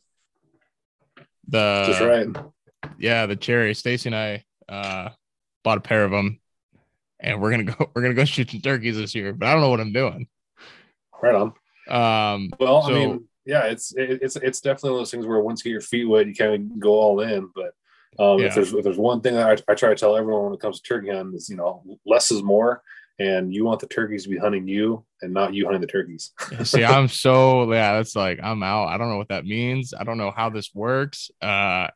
[1.51, 2.27] the Just right.
[2.99, 3.75] yeah, the cherry.
[3.75, 5.11] Stacy and I uh
[5.65, 6.41] bought a pair of them
[7.19, 9.61] and we're gonna go we're gonna go shoot some turkeys this year, but I don't
[9.61, 10.27] know what I'm doing.
[11.23, 11.53] Right on.
[11.89, 15.27] Um Well, So- I mean, yeah, it's it, it's it's definitely one of those things
[15.27, 17.51] where once you get your feet wet, you kind of go all in.
[17.55, 17.73] But
[18.19, 18.47] um, Yeah.
[18.47, 20.61] if there's if there's one thing that I, I try to tell everyone when it
[20.61, 22.83] comes to turkey hunting is you know less is more,
[23.21, 26.33] and you want the turkeys to be hunting you and not you hunting the turkeys.
[26.65, 28.89] see I'm so yeah, that's like I'm out.
[28.89, 29.93] I don't know what that means.
[29.97, 31.31] I don't know how this works.
[31.41, 31.89] Uh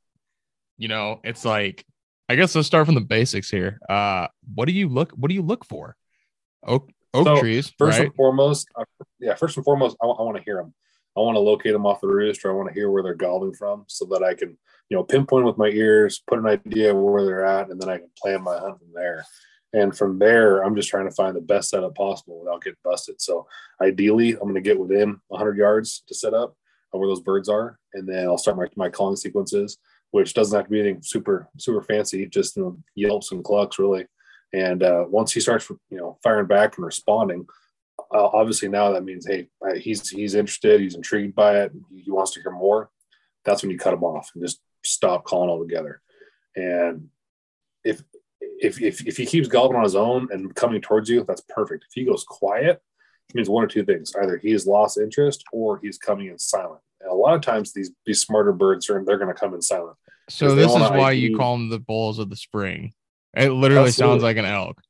[0.77, 1.85] you know, it's like
[2.29, 3.81] I guess let's start from the basics here.
[3.89, 5.97] Uh what do you look what do you look for?
[6.63, 8.07] Oak oak So, trees, First right?
[8.07, 8.85] and foremost, uh,
[9.19, 10.75] yeah, first and foremost, I, want to hear them.
[11.17, 13.15] I want to locate them off the roost, or I want to hear where they're
[13.15, 14.59] gobbling from, so that I can,
[14.89, 17.89] you know, pinpoint with my ears, put an idea of where they're at, and then
[17.89, 19.25] I can plan my hunt from there.
[19.75, 23.21] And from there, I'm just trying to find the best setup possible without getting busted.
[23.21, 23.47] So
[23.83, 26.57] ideally, I'm going to get within 100 yards to set up
[26.93, 29.79] where those birds are, and then I'll start my, my calling sequences,
[30.13, 33.81] which doesn't have to be anything super super fancy, just you know, yelps and clucks
[33.81, 34.07] really.
[34.53, 37.47] And uh, once he starts, you know, firing back and responding,
[38.15, 42.33] uh, obviously now that means hey he's he's interested he's intrigued by it he wants
[42.33, 42.91] to hear more
[43.45, 46.01] that's when you cut him off and just stop calling altogether
[46.57, 47.09] and
[47.85, 48.03] if
[48.65, 51.85] if if, if he keeps gobbling on his own and coming towards you that's perfect
[51.85, 52.83] if he goes quiet
[53.29, 56.39] it means one or two things either he has lost interest or he's coming in
[56.39, 59.55] silent and a lot of times these these smarter birds are they're going to come
[59.55, 59.97] in silent
[60.29, 62.95] So this is why ID you call them the bulls of the spring.
[63.37, 64.15] It literally Absolutely.
[64.15, 64.81] sounds like an elk.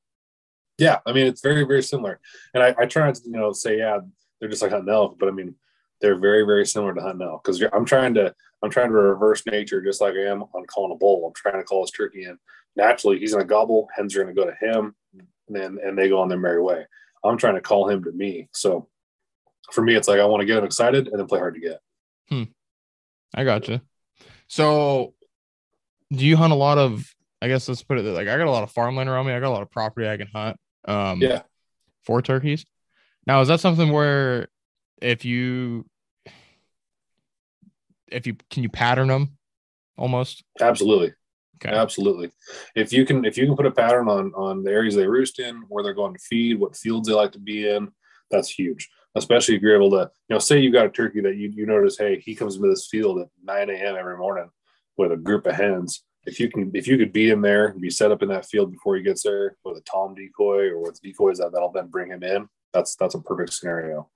[0.79, 2.21] Yeah, I mean it's very very similar,
[2.53, 4.01] and I, I try not to you know say yeah
[4.39, 5.55] they're just like hunting elk, but I mean
[6.01, 9.45] they're very very similar to hunting elk because I'm trying to I'm trying to reverse
[9.47, 11.27] nature just like I am on calling a bull.
[11.27, 12.39] I'm trying to call his turkey in
[12.77, 13.19] naturally.
[13.19, 13.89] He's gonna gobble.
[13.97, 16.85] Hens are gonna go to him, and then and they go on their merry way.
[17.25, 18.49] I'm trying to call him to me.
[18.53, 18.89] So
[19.73, 21.61] for me, it's like I want to get him excited and then play hard to
[21.61, 21.81] get.
[22.29, 22.43] Hmm.
[23.35, 23.83] I gotcha.
[24.47, 25.15] So
[26.13, 28.51] do you hunt a lot of I guess let's put it like I got a
[28.51, 29.33] lot of farmland around me.
[29.33, 30.57] I got a lot of property I can hunt.
[30.87, 31.43] Um Yeah.
[32.05, 32.65] for turkeys.
[33.27, 34.49] Now is that something where
[35.01, 35.87] if you
[38.09, 39.37] if you can you pattern them
[39.97, 40.45] almost?
[40.61, 41.15] Absolutely.
[41.57, 41.75] Okay.
[41.75, 42.31] Absolutely.
[42.75, 45.39] If you can if you can put a pattern on on the areas they roost
[45.39, 47.91] in, where they're going to feed, what fields they like to be in,
[48.31, 48.89] that's huge.
[49.15, 51.67] Especially if you're able to, you know, say you got a turkey that you, you
[51.67, 53.95] notice, hey, he comes into this field at 9 a.m.
[53.97, 54.51] every morning
[54.97, 56.03] with a group of hens.
[56.27, 58.47] If you can if you could beat him there and be set up in that
[58.47, 61.89] field before he gets there with a tom decoy or with decoys that, that'll then
[61.89, 64.09] bring him in, that's that's a perfect scenario.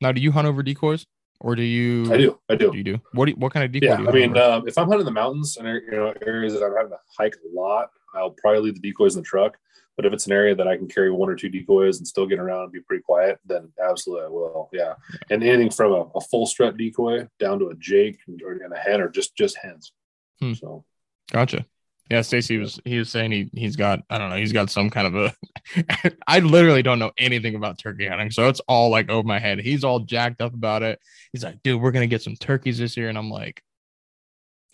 [0.00, 1.06] Now do you hunt over decoys?
[1.40, 2.38] Or do you I do.
[2.48, 2.72] I do.
[2.72, 3.00] do you do?
[3.12, 4.88] What do you, what kind of decoy Yeah, do you I mean, um, if I'm
[4.88, 8.30] hunting the mountains and you know areas that I'm having to hike a lot, I'll
[8.30, 9.56] probably leave the decoys in the truck.
[9.96, 12.26] But if it's an area that I can carry one or two decoys and still
[12.26, 14.68] get around and be pretty quiet, then absolutely I will.
[14.72, 14.94] Yeah,
[15.30, 18.78] and anything from a, a full strut decoy down to a Jake or and a
[18.78, 19.92] hen or just just hens.
[20.40, 20.54] Hmm.
[20.54, 20.84] So
[21.30, 21.66] Gotcha.
[22.10, 24.88] Yeah, Stacy was he was saying he he's got I don't know he's got some
[24.88, 29.10] kind of a I literally don't know anything about turkey hunting, so it's all like
[29.10, 29.58] over my head.
[29.58, 31.00] He's all jacked up about it.
[31.32, 33.62] He's like, dude, we're gonna get some turkeys this year, and I'm like,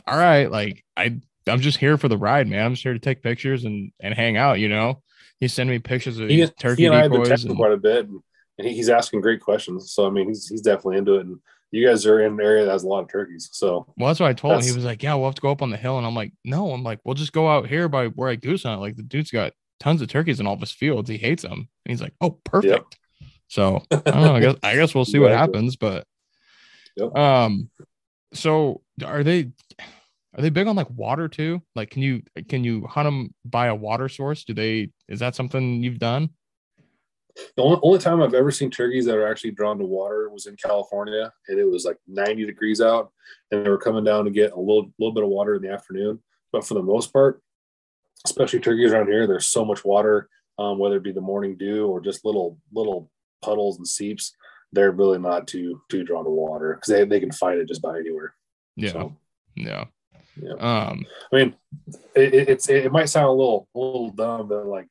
[0.06, 2.64] all right, like I I'm just here for the ride, man.
[2.64, 5.02] I'm just here to take pictures and and hang out, you know.
[5.40, 7.56] He's sending me pictures of he, these he turkey and I have been texting and-
[7.56, 8.20] quite a bit, and,
[8.58, 9.92] and he, he's asking great questions.
[9.92, 11.26] So I mean, he's he's definitely into it.
[11.26, 11.38] And
[11.74, 14.20] you guys are in an area that has a lot of turkeys, so Well, that's
[14.20, 14.62] what I told him.
[14.62, 16.32] He was like, "Yeah, we'll have to go up on the hill," and I'm like,
[16.44, 19.02] "No." I'm like, "We'll just go out here by where I goose hunt." Like the
[19.02, 21.10] dude's got tons of turkeys in all of his fields.
[21.10, 22.96] He hates them, and he's like, "Oh, perfect."
[23.48, 24.34] So I don't know.
[24.36, 25.76] I guess I guess we'll see what happens.
[25.76, 26.06] But
[26.96, 27.16] Yep.
[27.16, 27.70] um,
[28.32, 29.50] so are they
[30.36, 31.62] are they big on like water too?
[31.74, 34.44] Like, can you can you hunt them by a water source?
[34.44, 34.90] Do they?
[35.08, 36.30] Is that something you've done?
[37.56, 40.46] The only, only time I've ever seen turkeys that are actually drawn to water was
[40.46, 43.10] in California, and it was like 90 degrees out,
[43.50, 45.70] and they were coming down to get a little little bit of water in the
[45.72, 46.20] afternoon.
[46.52, 47.40] But for the most part,
[48.24, 51.86] especially turkeys around here, there's so much water, um, whether it be the morning dew
[51.88, 53.10] or just little little
[53.42, 54.34] puddles and seeps.
[54.72, 57.80] They're really not too too drawn to water because they, they can find it just
[57.80, 58.34] about anywhere.
[58.76, 59.16] Yeah, So,
[59.56, 59.84] yeah.
[60.40, 60.54] Yeah.
[60.54, 61.56] Um, I mean,
[62.16, 64.86] it, it- it's it might sound a little a little dumb, but like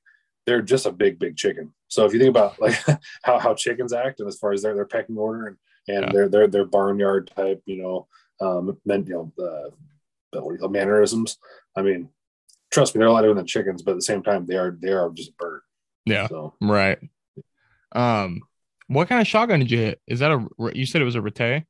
[0.46, 1.74] they're just a big big chicken.
[1.94, 2.76] So if you think about like
[3.24, 6.12] how, how chickens act, and as far as their their pecking order and and Yeah.
[6.12, 8.08] their their their barnyard type, you know,
[8.42, 9.70] um, men, you know, uh,
[10.32, 11.38] the what do you call mannerisms.
[11.78, 12.10] I mean,
[12.72, 14.72] trust me, they're a lot different than chickens, but at the same time, they are
[14.82, 15.62] they are just a bird.
[16.06, 16.28] yeah.
[16.28, 16.98] So Right.
[17.92, 18.42] Um,
[18.88, 20.02] what kind of shotgun did you hit?
[20.08, 20.48] Is that a?
[20.74, 21.66] You said it was a Retay.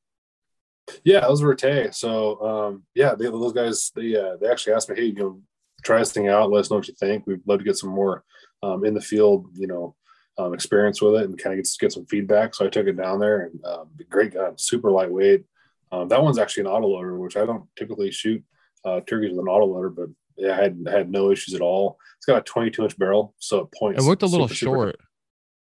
[1.04, 1.90] yeah, those were Tay.
[1.92, 5.42] So um, yeah, they, those guys they uh, they actually asked me, hey, you know,
[5.84, 6.50] try this thing out.
[6.50, 7.28] Let us know what you think.
[7.28, 8.24] We'd love to get some more
[8.62, 9.96] um, in the field, you know,
[10.38, 12.56] um, experience with it and kind of get get some feedback.
[12.56, 15.46] So I took it down there and um, great gun, super lightweight.
[15.92, 18.44] Um, that one's actually an autoloader, which I don't typically shoot
[18.84, 21.98] uh, turkeys with an autoloader, but yeah, I had had no issues at all.
[22.18, 24.04] It's got a 22 inch barrel, so it points.
[24.04, 24.96] It looked a little super, super- short.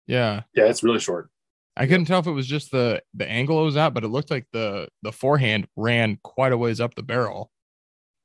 [0.08, 1.30] Yeah, Yeah, it's really short.
[1.78, 4.10] I couldn't tell if it was just the the angle it was at, but it
[4.10, 7.52] looked like the the forend ran quite a ways up the barrel.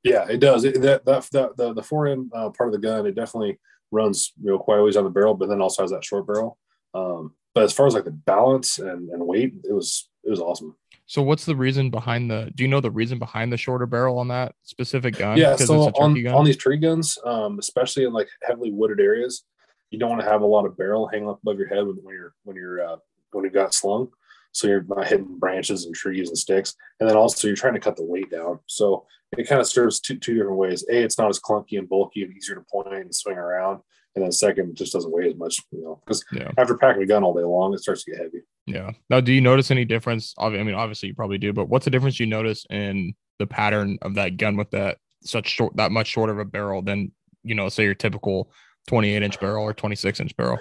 [0.03, 0.65] Yeah, it does.
[0.65, 3.57] It, that, that that the the forend uh, part of the gun, it definitely
[3.91, 6.27] runs you know quite a ways on the barrel, but then also has that short
[6.27, 6.57] barrel.
[6.93, 10.39] Um, but as far as like the balance and, and weight, it was it was
[10.39, 10.75] awesome.
[11.07, 12.51] So what's the reason behind the?
[12.55, 15.37] Do you know the reason behind the shorter barrel on that specific gun?
[15.37, 16.33] yeah, so it's a on, gun?
[16.33, 19.43] on these tree guns, um, especially in like heavily wooded areas,
[19.91, 21.97] you don't want to have a lot of barrel hanging up above your head when,
[22.01, 22.97] when you're when you're uh,
[23.31, 24.09] when you've got slung.
[24.55, 27.79] So you're not hitting branches and trees and sticks, and then also you're trying to
[27.81, 28.59] cut the weight down.
[28.67, 29.05] So
[29.37, 30.85] it kind of serves two two different ways.
[30.89, 33.81] A, it's not as clunky and bulky and easier to point and swing around.
[34.15, 36.49] And then second, it just doesn't weigh as much, you know, because Yeah.
[36.57, 38.43] after packing a gun all day long, it starts to get heavy.
[38.65, 38.91] Yeah.
[39.09, 40.33] Now, do you notice any difference?
[40.37, 43.97] I mean, obviously you probably do, but what's the difference you notice in the pattern
[44.03, 47.11] of that gun with that such short, that much shorter of a barrel than
[47.43, 48.49] you know, say your typical
[48.87, 50.59] 28 inch barrel or 26 inch barrel?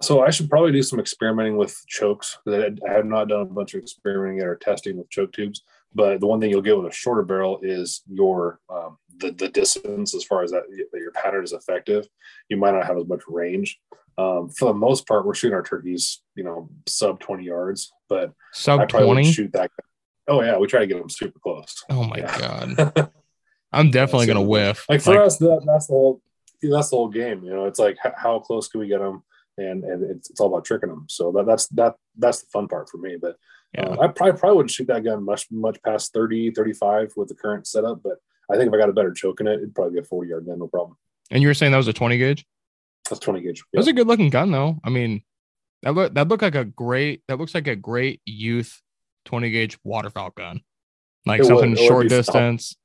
[0.00, 2.38] So I should probably do some experimenting with chokes.
[2.46, 5.62] I I have not done a bunch of experimenting or testing with choke tubes.
[5.94, 9.48] But the one thing you'll get with a shorter barrel is your um, the the
[9.48, 12.06] distance as far as that, that your pattern is effective.
[12.48, 13.78] You might not have as much range.
[14.18, 17.92] Um, for the most part, we're shooting our turkeys, you know, sub twenty yards.
[18.08, 19.22] But I Sub probably 20?
[19.26, 19.70] would shoot that.
[20.28, 21.82] Oh yeah, we try to get them super close.
[21.90, 22.38] Oh my Yeah.
[22.76, 23.10] God.
[23.72, 24.86] I'm definitely going to whiff.
[24.88, 26.22] like for us, that, that's the whole
[26.62, 27.42] that's the whole game.
[27.44, 29.22] You know, it's like how close can we get them,
[29.58, 31.06] and and it's, it's all about tricking them.
[31.08, 33.16] So that, that's that that's the fun part for me.
[33.20, 33.36] But
[33.74, 33.88] Yeah.
[33.88, 37.34] uh, I probably probably wouldn't shoot that gun much much past 30, 35 with the
[37.34, 38.02] current setup.
[38.02, 38.18] But
[38.50, 40.30] I think if I got a better choke in it, it'd probably be a forty
[40.30, 40.96] yard gun, no problem.
[41.30, 42.46] And you were saying that was a 20 gauge?
[43.10, 43.62] That's twenty gauge.
[43.72, 44.78] That was a good looking gun though.
[44.84, 45.22] I mean,
[45.82, 48.80] that look that looked like a great that looks like a great youth
[49.26, 50.62] 20 gauge waterfowl gun.
[51.26, 52.77] Like It something would short distance.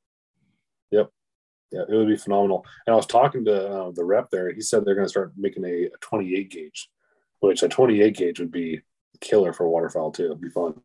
[1.73, 2.65] Yeah, it would be phenomenal.
[2.85, 4.53] And I was talking to uh, the rep there.
[4.53, 6.89] He said they're going to start making a, a 28 gauge,
[7.39, 8.81] which a 28 gauge would be
[9.19, 10.25] killer for waterfowl too.
[10.25, 10.79] It'd be fun.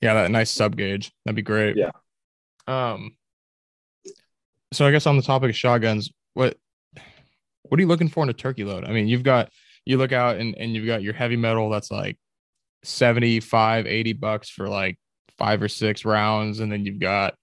[0.00, 1.12] Yeah, that nice sub gauge.
[1.24, 1.76] That'd be great.
[1.76, 1.90] Yeah.
[2.66, 3.16] Um
[4.72, 6.56] so I guess on the topic of shotguns, what
[7.62, 8.84] what are you looking for in a turkey load?
[8.84, 9.50] I mean, you've got
[9.84, 12.18] you look out and, and you've got your heavy metal that's like
[12.84, 14.98] 75, 80 bucks for like
[15.36, 17.34] five or six rounds, and then you've got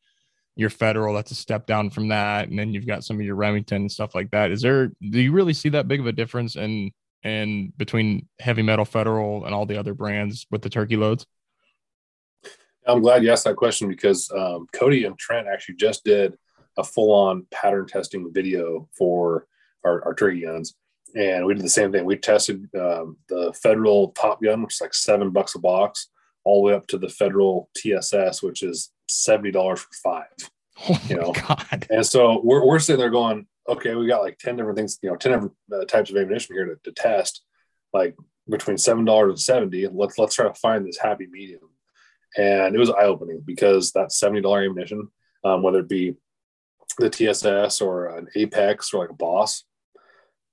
[0.55, 3.35] your federal that's a step down from that, and then you've got some of your
[3.35, 4.51] Remington and stuff like that.
[4.51, 6.91] Is there do you really see that big of a difference in
[7.23, 11.25] in between heavy metal federal and all the other brands with the turkey loads?
[12.85, 16.33] I'm glad you asked that question because um, Cody and Trent actually just did
[16.77, 19.47] a full on pattern testing video for
[19.85, 20.75] our, our turkey guns.
[21.15, 22.05] And we did the same thing.
[22.05, 26.09] We tested um, the federal top gun, which is like seven bucks a box,
[26.43, 30.49] all the way up to the federal TSS, which is $70 for five.
[30.89, 31.33] Oh You know.
[31.89, 35.09] And so we're, we're sitting there going, okay, we got like 10 different things, you
[35.09, 37.43] know, 10 different uh, types of ammunition here to, to test,
[37.93, 38.15] like
[38.49, 39.87] between $7 and 70.
[39.93, 41.61] Let's, let's try to find this happy medium.
[42.35, 45.09] And it was eye opening because that $70 ammunition,
[45.43, 46.15] um, whether it be
[46.97, 49.63] the TSS or an Apex or like a Boss,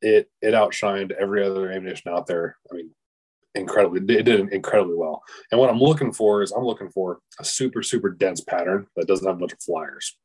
[0.03, 2.57] it, it outshined every other ammunition out there.
[2.71, 2.91] I mean,
[3.55, 5.23] incredibly, it did incredibly well.
[5.51, 9.07] And what I'm looking for is I'm looking for a super, super dense pattern that
[9.07, 10.17] doesn't have a bunch of flyers.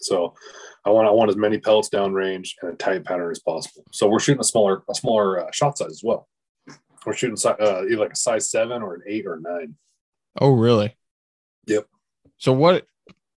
[0.00, 0.34] So
[0.84, 3.84] I want I want as many pellets downrange and a tight pattern as possible.
[3.92, 6.28] So we're shooting a smaller a smaller uh, shot size as well.
[7.04, 9.74] We're shooting uh, either like a size seven or an eight or a nine.
[10.40, 10.96] Oh, really?
[11.66, 11.86] Yep.
[12.36, 12.86] So what?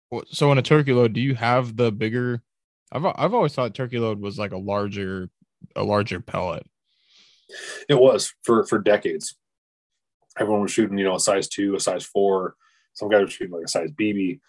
[0.10, 2.44] what- So in a turkey load, do you have the bigger?
[2.92, 5.30] I've I've always thought turkey load was like a larger
[5.76, 6.68] a larger pellet.
[7.90, 9.36] It was for for decades.
[10.40, 12.56] Everyone was shooting, you know, a size two, a size four.
[12.94, 14.40] Some guys were shooting like a size BB.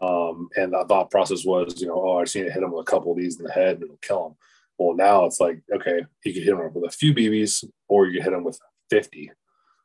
[0.00, 2.72] Um, and the thought process was, you know, oh, I just need to hit him
[2.72, 4.34] with a couple of these in the head and it'll kill him.
[4.78, 8.14] Well, now it's like, okay, you can hit him with a few BBs or you
[8.14, 8.58] can hit him with
[8.90, 9.30] 50.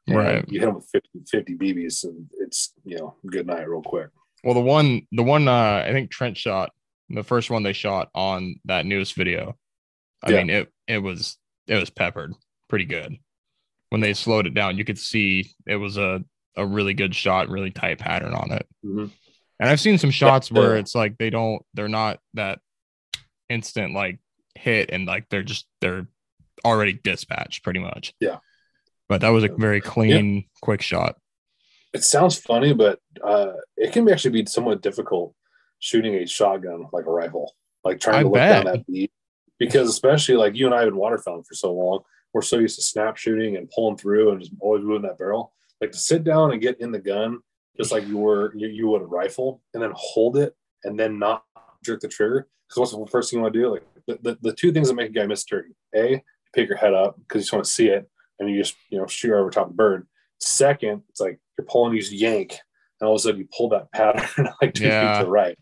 [0.09, 0.45] Right.
[0.47, 4.07] You hit him with 50, 50 BBs and it's, you know, good night real quick.
[4.43, 6.71] Well, the one the one uh, I think Trent shot
[7.09, 9.57] the first one they shot on that news video.
[10.23, 10.37] I Yeah.
[10.37, 12.33] mean it it was it was peppered
[12.69, 13.17] pretty good.
[13.89, 16.23] When they slowed it down, you could see it was a
[16.57, 18.65] a really good shot, really tight pattern on it.
[18.83, 19.11] Mhm.
[19.59, 22.59] And I've seen some shots where it's like they don't, they're not that
[23.47, 24.19] instant like
[24.55, 26.07] hit and like they're just, they're
[26.65, 28.13] already dispatched pretty much.
[28.19, 28.37] Yeah.
[29.07, 31.17] But that was a very clean, quick shot.
[31.93, 35.33] It sounds funny, but uh, it can actually be somewhat difficult
[35.79, 38.65] shooting a shotgun like a rifle, like trying I to look bet.
[38.65, 39.11] down that beat.
[39.59, 42.01] Because especially like you and I have been waterfowling for so long,
[42.33, 45.53] we're so used to snap shooting and pulling through and just always moving that barrel.
[45.81, 47.39] Like to sit down and get in the gun
[47.77, 51.19] just like you were you, you would a rifle, and then hold it and then
[51.19, 51.43] not
[51.83, 52.47] jerk the trigger.
[52.67, 53.71] Because what's the first thing you want to do?
[53.71, 56.21] Like the, the, the two things that make a guy miss a turkey: a, you
[56.53, 58.09] pick your head up because you just want to see it,
[58.39, 60.07] and you just you know shoot over top of the bird.
[60.39, 62.57] Second, it's like you're pulling, you just yank,
[62.99, 65.13] and all of a sudden you pull that pattern like two Yeah.
[65.13, 65.57] feet to the right.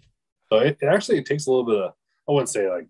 [0.52, 1.92] So it, it actually it takes a little bit of
[2.30, 2.88] I wouldn't say like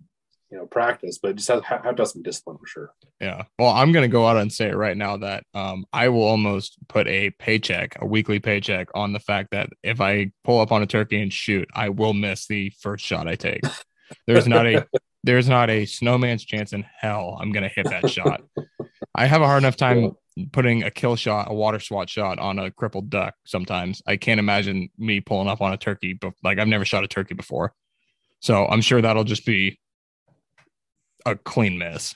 [0.52, 2.94] you know practice, but just have, have to have some discipline for sure.
[3.20, 3.44] Yeah.
[3.58, 6.78] Well, I'm gonna go out and say it right now that um I will almost
[6.88, 10.82] put a paycheck, a weekly paycheck, on the fact that if I pull up on
[10.82, 13.62] a turkey and shoot, I will miss the first shot I take.
[14.28, 14.86] There's not a
[15.24, 18.42] there's not a snowman's chance in hell I'm gonna hit that shot.
[19.14, 20.12] I have a hard enough time
[20.52, 24.02] putting a kill shot, a water swat shot on a crippled duck sometimes.
[24.06, 27.08] I can't imagine me pulling up on a turkey, but like I've never shot a
[27.08, 27.74] turkey before.
[28.42, 29.80] So I'm sure that'll just be
[31.26, 32.16] a clean miss.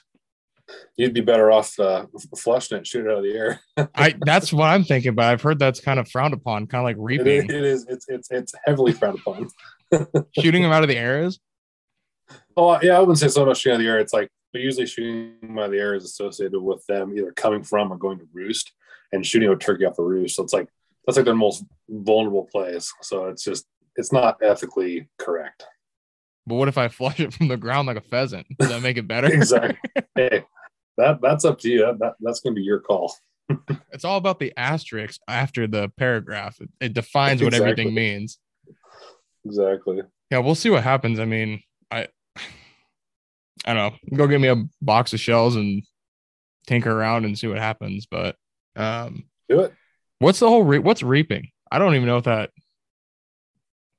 [0.98, 2.06] You'd be better off uh,
[2.38, 3.60] flushing it, shoot it out of the air.
[3.96, 6.86] I that's what I'm thinking, but I've heard that's kind of frowned upon, kind of
[6.86, 7.50] like reaping.
[7.50, 9.50] it is it's it's it's heavily frowned upon.
[10.40, 11.40] Shooting them out of the air is
[12.56, 14.00] Oh yeah, I wouldn't say so much shooting out of the air.
[14.00, 17.32] It's like but usually shooting them out of the air is associated with them either
[17.32, 18.72] coming from or going to roost
[19.12, 20.36] and shooting a turkey off the roost.
[20.36, 20.68] So it's like
[21.06, 22.92] that's like their most vulnerable place.
[23.02, 25.66] So it's just it's not ethically correct.
[26.48, 28.48] But what if I flush it from the ground like a pheasant?
[28.60, 29.28] Does that make it better?
[29.28, 29.78] Exactly.
[30.16, 30.44] hey,
[30.98, 31.80] that that's up to you.
[31.86, 33.14] That, that that's gonna be your call.
[33.92, 36.62] It's all about the asterisk after the paragraph.
[36.62, 38.38] It, it defines what everything means.
[39.44, 40.02] Exactly.
[40.30, 41.20] Yeah, we'll see what happens.
[41.20, 42.08] I mean, I
[43.66, 43.76] I don't
[44.12, 44.18] know.
[44.18, 45.84] Go get me a box of shells and
[46.68, 48.06] tinker around and see what happens.
[48.06, 48.36] But
[48.76, 49.74] um, Do it.
[50.20, 51.50] what's the whole re- what's reaping?
[51.72, 52.52] I don't even know if that.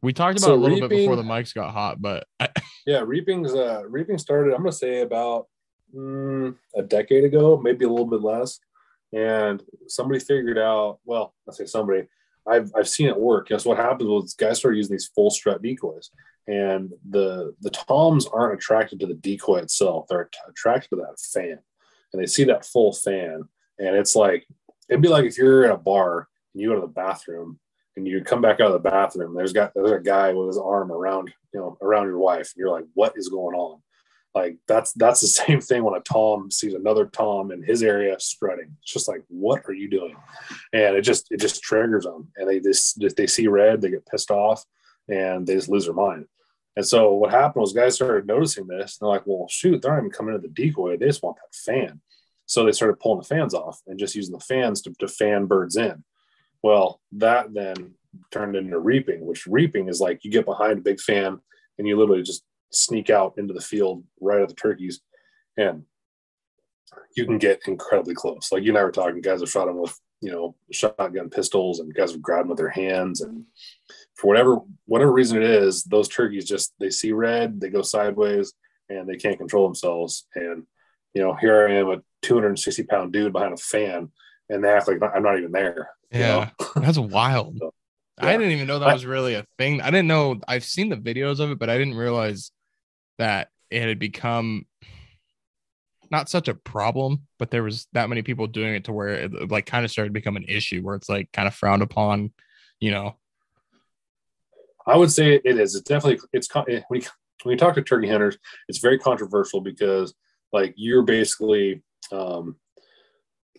[0.02, 2.48] We talked about So it a little bit before the mics got hot, but I,
[2.86, 5.46] Yeah, reaping's uh reaping started, I'm gonna say about
[5.94, 8.58] mm, a decade ago, maybe a little bit less.
[9.12, 12.06] And somebody figured out, well, I say somebody,
[12.46, 13.48] I've I've seen it work.
[13.48, 14.08] So what happens?
[14.08, 16.10] Was guys started using these full strut decoys,
[16.46, 21.18] and the the toms aren't attracted to the decoy itself; they're att- attracted to that
[21.20, 21.58] fan,
[22.12, 23.44] and they see that full fan,
[23.78, 24.46] and it's like
[24.88, 27.58] it'd be like if you're in a bar and you go to the bathroom
[27.96, 30.58] and you come back out of the bathroom, there's got there's a guy with his
[30.58, 33.80] arm around you know around your wife, and you're like, what is going on?
[34.34, 38.18] Like that's that's the same thing when a tom sees another tom in his area
[38.18, 38.76] strutting.
[38.82, 40.16] It's just like, what are you doing?
[40.72, 44.06] And it just it just triggers them, and they just they see red, they get
[44.06, 44.64] pissed off,
[45.08, 46.26] and they just lose their mind.
[46.76, 48.96] And so what happened was guys started noticing this.
[48.96, 50.96] They're like, well, shoot, they're not even coming to the decoy.
[50.96, 52.00] They just want that fan.
[52.46, 55.46] So they started pulling the fans off and just using the fans to, to fan
[55.46, 56.04] birds in.
[56.62, 57.94] Well, that then
[58.30, 61.38] turned into reaping, which reaping is like you get behind a big fan
[61.78, 65.00] and you literally just sneak out into the field right at the turkeys
[65.56, 65.84] and
[67.16, 68.50] you can get incredibly close.
[68.52, 71.80] Like you and I were talking, guys have shot them with, you know, shotgun pistols
[71.80, 73.20] and guys have grabbed them with their hands.
[73.20, 73.44] And
[74.14, 78.52] for whatever, whatever reason it is, those turkeys just, they see red, they go sideways
[78.88, 80.26] and they can't control themselves.
[80.34, 80.64] And,
[81.14, 84.10] you know, here I am, a 260 pound dude behind a fan
[84.50, 85.90] and they act like I'm not even there.
[86.10, 86.26] you know?
[86.60, 87.58] yeah, that's wild.
[87.58, 87.72] So,
[88.18, 89.80] I didn't even know that was really a thing.
[89.80, 90.40] I didn't know.
[90.46, 92.50] I've seen the videos of it, but I didn't realize
[93.18, 94.66] that it had become
[96.10, 99.50] not such a problem, but there was that many people doing it to where it
[99.50, 102.32] like kind of started to become an issue where it's like kind of frowned upon,
[102.80, 103.16] you know.
[104.86, 105.74] I would say it is.
[105.74, 107.06] It's definitely it's when you,
[107.44, 108.36] when you talk to turkey hunters,
[108.68, 110.12] it's very controversial because
[110.52, 111.82] like you're basically
[112.12, 112.56] um,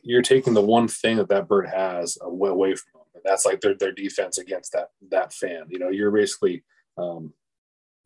[0.04, 3.62] you're taking the one thing that that bird has away, from them, and that's like
[3.62, 5.66] their their defense against that that fan.
[5.70, 6.64] You know, you're basically
[6.98, 7.34] um,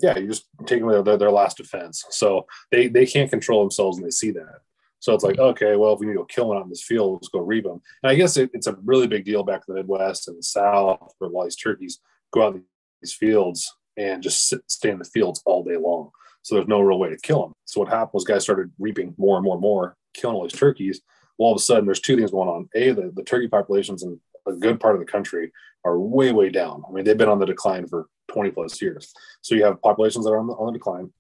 [0.01, 2.03] yeah, you're just taking their, their last defense.
[2.09, 4.59] So they they can't control themselves and they see that.
[4.99, 6.83] So it's like, okay, well, if we need to go kill one out in this
[6.83, 7.81] field, let's go reap them.
[8.01, 10.43] And I guess it, it's a really big deal back in the Midwest and the
[10.43, 11.99] South where a lot of these turkeys
[12.33, 12.59] go out
[13.01, 16.09] these fields and just sit, stay in the fields all day long.
[16.41, 17.53] So there's no real way to kill them.
[17.65, 20.59] So what happened was guys started reaping more and more and more, killing all these
[20.59, 21.01] turkeys.
[21.37, 22.69] All of a sudden, there's two things going on.
[22.75, 25.51] A, the, the turkey populations in a good part of the country
[25.83, 26.83] are way, way down.
[26.87, 29.13] I mean, they've been on the decline for 20 plus years.
[29.41, 31.11] So you have populations that are on the, on the decline.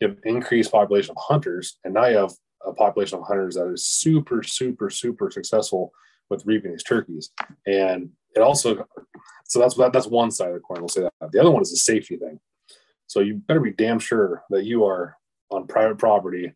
[0.00, 2.32] You have increased population of hunters, and now you have
[2.64, 5.92] a population of hunters that is super, super, super successful
[6.28, 7.30] with reaping these turkeys.
[7.66, 8.86] And it also,
[9.44, 10.80] so that's that, that's one side of the coin.
[10.80, 11.32] We'll say that.
[11.32, 12.40] The other one is a safety thing.
[13.06, 15.16] So you better be damn sure that you are
[15.50, 16.52] on private property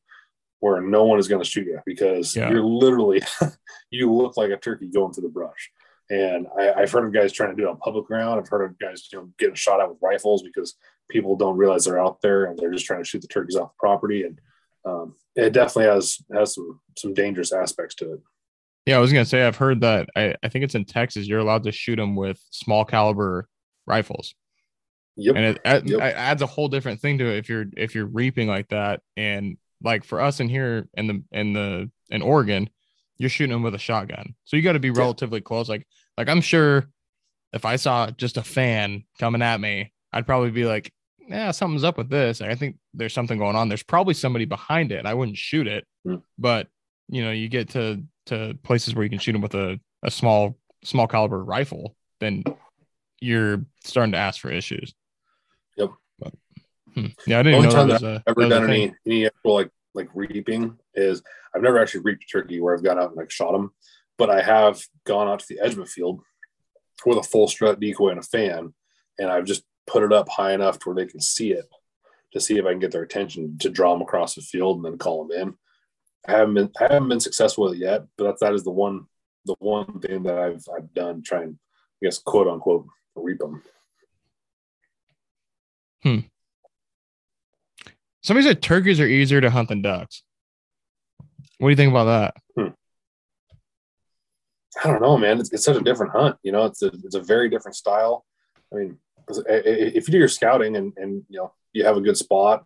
[0.61, 2.51] where no one is going to shoot you because Yeah.
[2.51, 3.23] you're literally
[3.91, 5.71] you look like a turkey going through the brush.
[6.09, 8.41] And I, I've heard of guys trying to do it on public ground.
[8.41, 10.75] I've heard of guys you know getting shot at with rifles because
[11.11, 13.71] people don't realize they're out there and they're just trying to shoot the turkeys off
[13.73, 14.23] the property.
[14.23, 14.41] And
[14.85, 18.21] um, it definitely has has some some dangerous aspects to it.
[18.87, 20.09] Yeah, I was gonna say I've heard that.
[20.15, 21.27] I, I think it's in Texas.
[21.27, 23.49] You're allowed to shoot them with small caliber
[23.85, 24.37] rifles,
[25.17, 25.35] Yep.
[25.35, 25.99] and it, add- Yep.
[25.99, 29.01] it adds a whole different thing to it if you're if you're reaping like that.
[29.17, 32.69] And like for us in here in the in the in Oregon,
[33.17, 35.69] you're shooting them with a shotgun, so you got to be relatively close.
[35.69, 35.87] Like
[36.19, 36.87] like I'm sure
[37.53, 40.93] if I saw just a fan coming at me, I'd probably be like,
[41.27, 42.43] yeah, something's up with this.
[42.43, 43.69] I think there's something going on.
[43.69, 45.07] There's probably somebody behind it.
[45.07, 46.17] I wouldn't shoot it, Hmm.
[46.37, 46.69] but
[47.09, 50.11] you know, you get to to places where you can shoot them with a, a
[50.11, 52.43] small small caliber rifle, then
[53.21, 54.95] you're starting to ask for issues.
[55.77, 55.91] Yep.
[56.19, 56.35] But,
[56.95, 57.07] hmm.
[57.27, 59.71] Yeah, I didn't Only know that was that ever that done any any actual like
[59.97, 61.23] like reaping is
[61.55, 63.73] I've never actually reaped a turkey where I've gone out and like shot them,
[64.19, 66.21] but I have gone out to the edge of a field
[67.05, 68.75] with a full strut decoy and a fan,
[69.19, 71.67] and I've just put it up high enough to where they can see it
[72.33, 74.85] to see if I can get their attention to draw them across the field and
[74.85, 75.55] then call them in.
[76.29, 78.71] I haven't been I haven't been successful with it yet, but that, that is the
[78.71, 79.07] one
[79.45, 81.59] the one thing that I've I've done trying
[82.03, 83.63] I guess quote unquote reap them.
[86.03, 86.19] Hmm.
[88.27, 90.25] Somebody said turkeys are easier to hunt than ducks.
[91.59, 92.35] What do you think about that?
[92.59, 92.73] Hmm.
[94.85, 95.39] I don't know, man.
[95.39, 96.37] It's, it's such a different hunt.
[96.43, 98.25] You know, it's a it's a very different style.
[98.73, 98.99] I mean,
[99.31, 101.97] i- i- eh, eh, if you do your scouting and and you know you have
[101.97, 102.65] a good spot,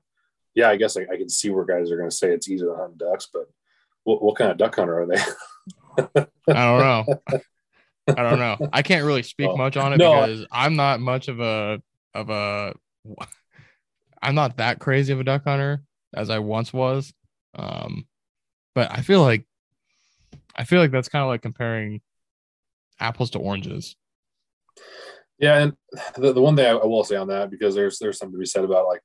[0.55, 2.69] yeah, I guess I, I can see where guys are going to say it's easier
[2.69, 3.29] to hunt ducks.
[3.31, 3.45] But
[4.05, 5.19] what, what kind of duck hunter are they?
[6.49, 7.05] I don't know.
[8.17, 8.57] I don't know.
[8.73, 10.23] I can't really speak Oh, much on it no.
[10.23, 11.83] because I'm not much of a
[12.15, 12.75] of a
[14.23, 15.83] I'm not that crazy of a duck hunter.
[16.15, 17.13] as I once was.
[17.55, 18.07] Um,
[18.75, 19.47] but I feel like
[20.55, 22.01] I feel like that's kind of like comparing
[22.99, 23.97] apples to oranges.
[25.39, 25.73] Yeah, and
[26.17, 28.39] the, the one thing I, I will say on that because there's there's something to
[28.39, 29.01] be said about like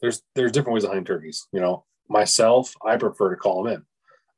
[0.00, 1.46] there's there's different ways of hunting turkeys.
[1.52, 3.82] You know, myself, I prefer to call them in.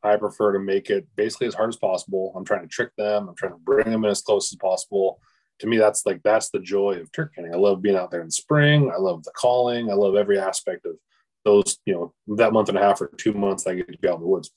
[0.02, 2.32] I prefer to make it basically as hard as possible.
[2.34, 3.28] I'm trying to trick them.
[3.28, 5.20] I'm trying to bring them in as close as possible.
[5.60, 7.54] To me, that's like that's the joy of turkey hunting.
[7.54, 8.90] I love being out there in spring.
[8.90, 9.90] I love the calling.
[9.90, 10.96] I love every aspect of
[11.44, 11.78] those.
[11.84, 11.94] You
[12.26, 14.22] know, that month and a half or two months I get to be out in
[14.22, 14.50] the woods.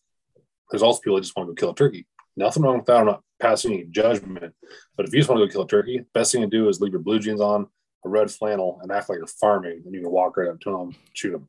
[0.71, 2.07] There's also people that just want to go kill a turkey.
[2.35, 2.97] Nothing wrong with that.
[2.97, 4.53] I'm not passing any judgment.
[4.95, 6.81] But if you just want to go kill a turkey, best thing to do is
[6.81, 7.67] leave your blue jeans on,
[8.05, 9.83] a red flannel, and act like you're farming.
[9.85, 11.47] And you can walk right up to them, shoot them.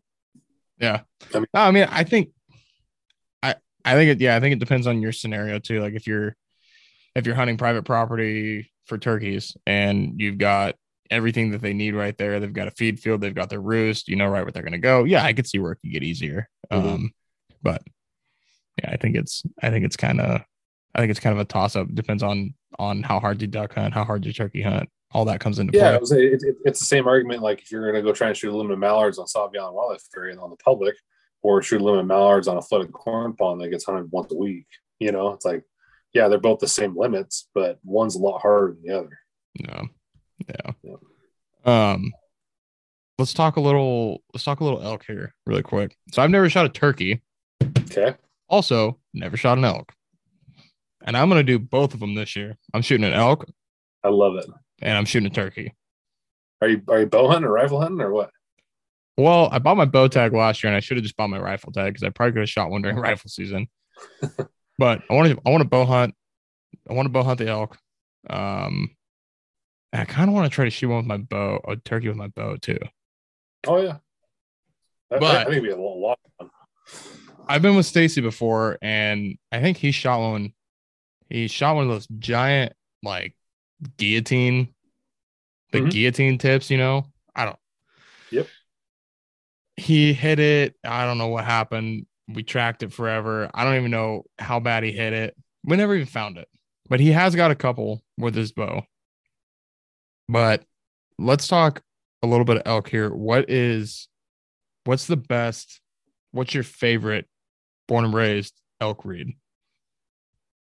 [0.79, 1.01] Yeah.
[1.33, 2.31] I mean, I mean, I think
[3.43, 5.81] i I think it, yeah, I think it depends on your scenario too.
[5.81, 6.37] Like if you're
[7.15, 10.76] if you're hunting private property for turkeys and you've got
[11.11, 14.09] everything that they need right there, they've got a feed field, they've got their roost,
[14.09, 15.05] you know right where they're gonna go.
[15.05, 16.49] Yeah, I could see where it could get easier.
[16.70, 16.89] Mm-hmm.
[16.89, 17.11] Um,
[17.62, 17.82] but
[18.78, 20.43] yeah, I think it's I think it's kind of
[20.95, 21.93] I think it's kind of a toss up.
[21.95, 24.89] Depends on on how hard you duck hunt, how hard you turkey hunt.
[25.12, 26.18] All that comes into yeah, play.
[26.18, 27.41] Yeah, it, it, it's the same argument.
[27.41, 29.76] Like if you're going to go try and shoot a limit mallards on Sauvie Island
[29.76, 30.97] Wildlife Area on the public,
[31.43, 34.66] or shoot limit mallards on a flooded corn pond that gets hunted once a week.
[34.99, 35.62] You know, it's like,
[36.15, 39.19] yeah, they're both the same limits, but one's a lot harder than the other.
[39.55, 39.83] Yeah.
[40.49, 40.73] Yeah.
[41.65, 41.93] yeah.
[41.93, 42.12] Um,
[43.19, 45.97] let's talk a little, let's talk a little elk here really quick.
[46.12, 47.23] So I've never shot a turkey.
[47.62, 48.15] Okay.
[48.49, 49.93] Also, never shot an elk.
[51.05, 52.57] And I'm going to do both of them this year.
[52.73, 53.47] I'm shooting an elk.
[54.03, 54.47] I love it.
[54.81, 55.75] And I'm shooting a turkey.
[56.62, 58.31] Are you, are you bow hunting or rifle hunting or what?
[59.17, 61.39] Well, I bought my bow tag last year, and I should have just bought my
[61.39, 63.69] rifle tag because I probably could have shot one during rifle season.
[64.79, 66.14] But I want to, I want to bow hunt.
[66.89, 67.79] I want to bow hunt the elk.
[68.29, 68.91] Um,
[69.93, 72.16] I kind of want to try to shoot one with my bow, a turkey with
[72.16, 72.79] my bow too.
[73.66, 73.99] Oh yeah,
[75.09, 76.18] but I, think it'd be a lot.
[77.47, 80.53] I've been with Stacy before, and I think he shot one.
[81.29, 83.35] He shot one of those giant like
[83.97, 84.75] guillotine,
[85.72, 85.89] the mm-hmm.
[85.89, 86.70] guillotine tips.
[86.70, 87.59] You know, I don't.
[88.31, 88.49] Yep
[89.77, 90.75] he hit it.
[90.85, 92.07] I don't know what happened.
[92.29, 93.51] We tracked it forever.
[93.53, 95.37] I don't even know how bad he hit it.
[95.64, 96.49] We never even found it.
[96.89, 98.85] But he has got a couple with his bow.
[100.29, 100.64] But
[101.18, 101.83] let's talk
[102.22, 103.14] a little bit of elk here.
[103.14, 104.09] What is
[104.85, 105.81] what's the best?
[106.33, 107.27] What's your favorite
[107.87, 109.35] born and raised elk reed?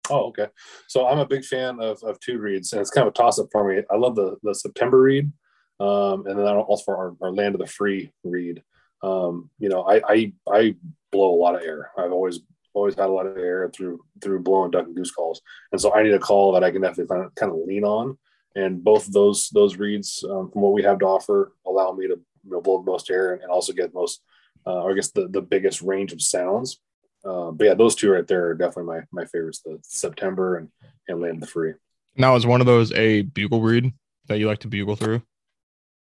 [0.09, 0.49] Oh, okay.
[0.89, 3.39] So I'm a big fan of, of two reeds, and it's kind of a toss
[3.39, 3.83] up for me.
[3.91, 5.31] I love the the September reed,
[5.79, 8.63] um, and then also for our, our Land of the Free reed
[9.03, 10.75] um, you know, I, I I
[11.11, 11.91] blow a lot of air.
[11.97, 12.41] I've always
[12.73, 15.41] always had a lot of air through through blowing duck and goose calls,
[15.73, 17.85] and so I need a call that I can definitely kind of, kind of lean
[17.85, 18.19] on.
[18.57, 22.21] And both those those reeds um, from what we have to offer, allow me to
[22.45, 24.23] you know, blow the most air and, and also get most,
[24.67, 26.81] uh, I guess the the biggest range of sounds.
[27.25, 30.69] Uh, but yeah, those two right there are definitely my my favorites: the September and
[31.09, 31.75] and Land the Free.
[32.17, 33.93] Now, is one of those a bugle reed
[34.27, 35.23] that you like to bugle through?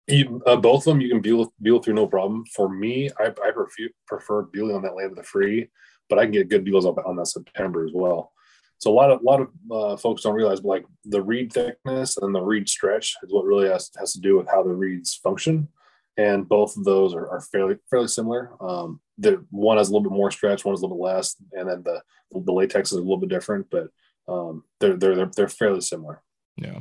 [0.10, 2.46] You, uh, both of them you can bugle, bugle through no problem.
[2.56, 5.70] For me, I, I prefer, prefer on that land of the free,
[6.10, 8.32] but I can get good bugles on that September as well.
[8.80, 11.52] So a lot of a lot of uh, folks don't realize, but like the reed
[11.52, 14.74] thickness and the reed stretch is what really has, has to do with how the
[14.74, 15.68] reeds function,
[16.16, 18.52] and both of those are, are fairly fairly similar.
[18.62, 21.36] Um, the one has a little bit more stretch, one is a little bit less,
[21.52, 22.02] and then the
[22.32, 23.90] the latex is a little bit different, but
[24.30, 26.22] um, they're they're they're, they're fairly similar.
[26.56, 26.80] Yeah.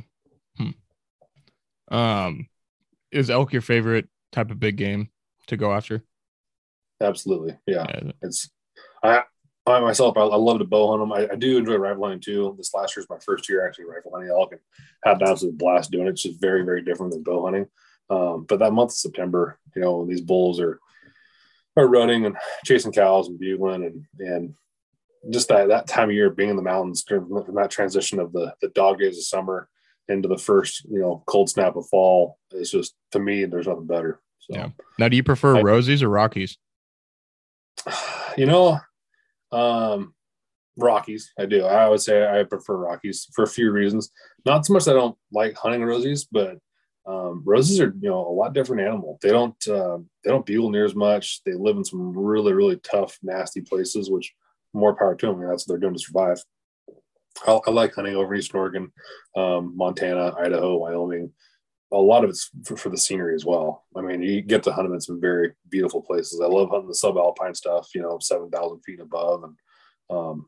[0.57, 1.93] Hmm.
[1.93, 2.47] Um,
[3.11, 5.09] is elk your favorite type of big game
[5.47, 6.03] to go after?
[7.01, 7.57] Absolutely.
[7.65, 7.85] Yeah.
[7.89, 8.11] yeah.
[8.21, 8.49] It's
[9.03, 9.23] I
[9.65, 11.13] I myself I, I, love to bow hunt them.
[11.13, 12.55] I, I, do enjoy rifle hunting too.
[12.57, 14.61] This last year is my first year actually rifle hunting elk and
[15.03, 16.11] had an absolute blast doing it.
[16.11, 17.67] It's just very, very different than bow hunting.
[18.09, 20.79] Um, but that month of September, you know, these bulls are
[21.77, 22.35] are running and
[22.65, 24.53] chasing cows and bugling and and
[25.29, 28.53] just that that time of year being in the mountains from that transition of the
[28.61, 29.69] the dog days of summer
[30.09, 32.37] into the first you know cold snap of fall.
[32.51, 34.21] It's just to me there's nothing better.
[34.39, 34.69] So yeah.
[34.97, 36.57] Now do you prefer I, roosies or rockies?
[38.37, 38.79] You know
[39.51, 40.13] um
[40.77, 41.63] rockies i do.
[41.65, 44.11] I would say i prefer rockies for a few reasons.
[44.45, 46.59] Not so much i don't like hunting roosies but
[47.07, 49.17] um, roses are you know a lot different animal.
[49.21, 51.41] They don't uh, they don't bugle near as much.
[51.43, 54.33] They live in some really really tough nasty places which
[54.73, 56.41] more power to them that's what they're doing to survive
[57.47, 58.91] I, I like hunting over in Eastern Oregon,
[59.35, 61.31] um, Montana, Idaho, Wyoming.
[61.91, 63.85] A lot of it's for, for, the scenery as well.
[63.95, 66.39] I mean, you get to hunt them in some very beautiful places.
[66.39, 69.43] I love hunting the subalpine stuff, you know, 7,000 feet above.
[69.43, 69.55] And
[70.09, 70.45] um,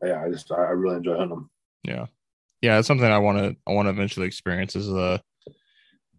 [0.00, 1.50] yeah, I just, I really enjoy hunting them.
[1.82, 2.06] Yeah.
[2.60, 2.78] Yeah.
[2.78, 5.18] It's something I want to, I want to eventually experience is uh,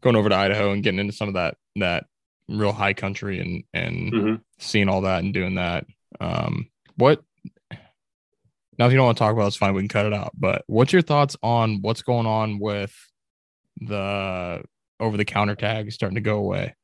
[0.02, 2.06] going over to Idaho and getting into some of that, that
[2.52, 5.88] real high country and and hmm seeing all that and doing that.
[6.20, 7.24] Um, what
[8.82, 8.88] now?
[8.88, 9.74] If you don't want to talk about, it, it's fine.
[9.74, 10.32] We can cut it out.
[10.36, 12.96] But what's your thoughts on what's going on with
[13.80, 14.64] the
[15.00, 16.76] over the counter tag starting to go away?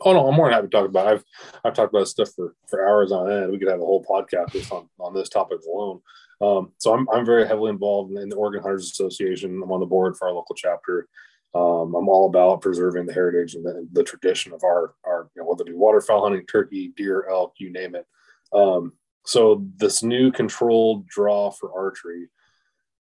[0.00, 1.06] Oh no, I'm more than happy to talk about.
[1.06, 1.10] It.
[1.10, 1.24] I've
[1.64, 3.52] I've talked about this stuff for for hours on end.
[3.52, 6.00] We could have a whole podcast just on on this topic alone.
[6.40, 9.60] Um, so I'm I'm very heavily involved in, the Oregon Hunters Association.
[9.62, 11.08] I'm on the board for our local chapter.
[11.54, 15.42] Um, I'm all about preserving the heritage and the, the tradition of our our you
[15.42, 18.06] know, whether it be waterfowl hunting, turkey, deer, elk, you name it.
[18.52, 18.94] Um,
[19.24, 22.28] so this new controlled draw for archery,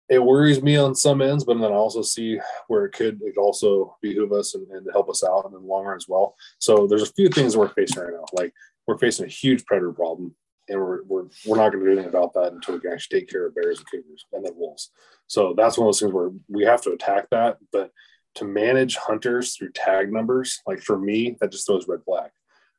[0.08, 2.38] it worries me on some ends, but then I also see
[2.68, 5.84] where it could it also behoove us and, and help us out in the long
[5.84, 6.36] run as well.
[6.58, 8.26] So there's a few things we're facing right now.
[8.32, 8.52] Like
[8.86, 10.34] we're facing a huge predator problem,
[10.68, 13.20] and we're we're, we're not going to do anything about that until we can actually
[13.20, 14.90] take care of bears and cougars and then wolves.
[15.26, 17.90] So that's one of those things where we have to attack that, but
[18.34, 22.30] to manage hunters through tag numbers, like for me, that just throws red flag.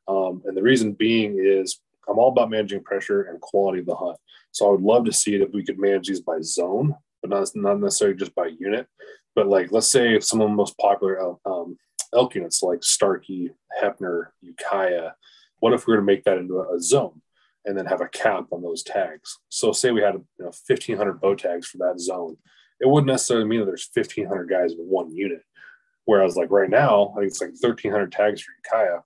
[0.06, 3.94] Um, and the reason being is I'm all about managing pressure and quality of the
[3.94, 4.18] hunt.
[4.52, 7.30] So I would love to see it if we could manage these by zone, but
[7.30, 8.86] not, not necessarily just by unit.
[9.34, 11.76] But like, let's say some of the most popular um,
[12.14, 13.50] elk units like Starkey,
[13.80, 15.10] Heppner, Ukiah,
[15.60, 17.20] what if we were to make that into a, a zone
[17.64, 19.38] and then have a cap on those tags?
[19.48, 22.36] So say we had you know 1,500 bow tags for that zone.
[22.80, 25.42] It wouldn't necessarily mean that there's 1,500 guys in one unit.
[26.04, 29.00] Whereas like right now, I think it's like 1,300 tags for Ukiah.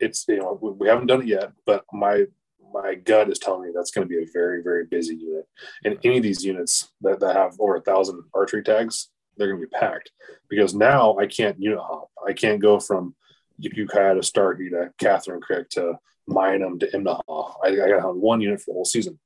[0.00, 2.26] It's you know we, haven't done it yet, but my
[2.72, 5.46] my gut is telling me that's going to be a very very busy unit.
[5.84, 9.60] And any of these units that, that have over a thousand archery tags, they're going
[9.60, 10.10] to be packed
[10.48, 12.10] because now I can't unit hop.
[12.26, 13.14] I can't go from
[13.58, 17.54] Ukiah to Starkey to Catherine Creek to Minam to Imnaha.
[17.64, 19.18] I, I got one unit for the whole season.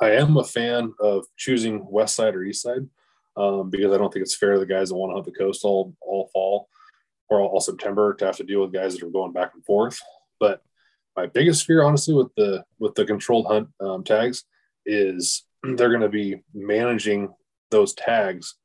[0.00, 2.88] I am a fan of choosing west side or east side
[3.36, 5.32] um, because I don't think it's fair to the guys that want to hunt the
[5.32, 6.68] coast all all fall
[7.40, 10.00] or all, September to have to deal with guys that are going back and forth.
[10.40, 10.62] But
[11.16, 14.44] my biggest fear, honestly, with the with the controlled hunt um, tags
[14.86, 17.32] is they're going to be managing
[17.70, 18.56] those tags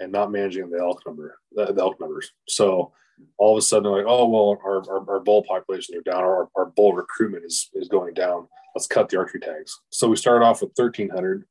[0.00, 2.32] and not managing the elk number, the, the elk numbers.
[2.48, 2.92] So
[3.38, 6.22] all of a sudden, they're like, oh well, our, our, our bull populations are down,
[6.22, 8.48] our, our bull recruitment is is going down.
[8.74, 9.80] Let's cut the archery tags.
[9.90, 11.44] So we started off with thirteen hundred,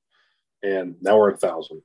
[0.62, 1.82] and now we're at thousand,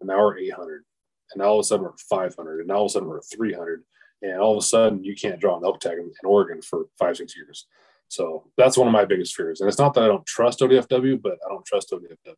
[0.00, 0.84] and now we're eight hundred,
[1.32, 3.08] and now all of a sudden we're five hundred, and now all of a sudden
[3.08, 3.84] we're three hundred,
[4.22, 6.86] and all of a sudden you can't draw an elk tag in, in Oregon for
[6.98, 7.66] five six years.
[8.08, 11.20] So that's one of my biggest fears, and it's not that I don't trust ODFW,
[11.22, 12.36] but I don't trust ODFW.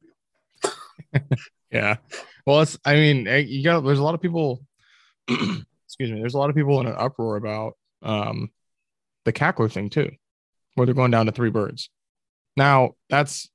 [1.74, 1.96] Yeah.
[2.46, 4.64] Well, it's, I mean, eh, you got, there's a lot of people,
[5.28, 8.50] excuse me, there's a lot of people in an uproar about um,
[9.24, 10.12] the cackler thing too,
[10.74, 11.90] where they're going down to three birds.
[12.56, 13.50] Now, that's,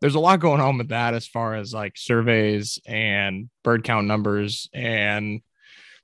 [0.00, 4.06] there's a lot going on with that as far as like surveys and bird count
[4.06, 5.42] numbers and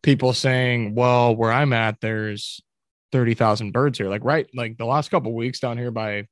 [0.03, 2.61] people saying, well, where I'm at, there's
[3.13, 4.09] 30,000 birds here.
[4.09, 6.27] Like, right, like the last couple weeks down here by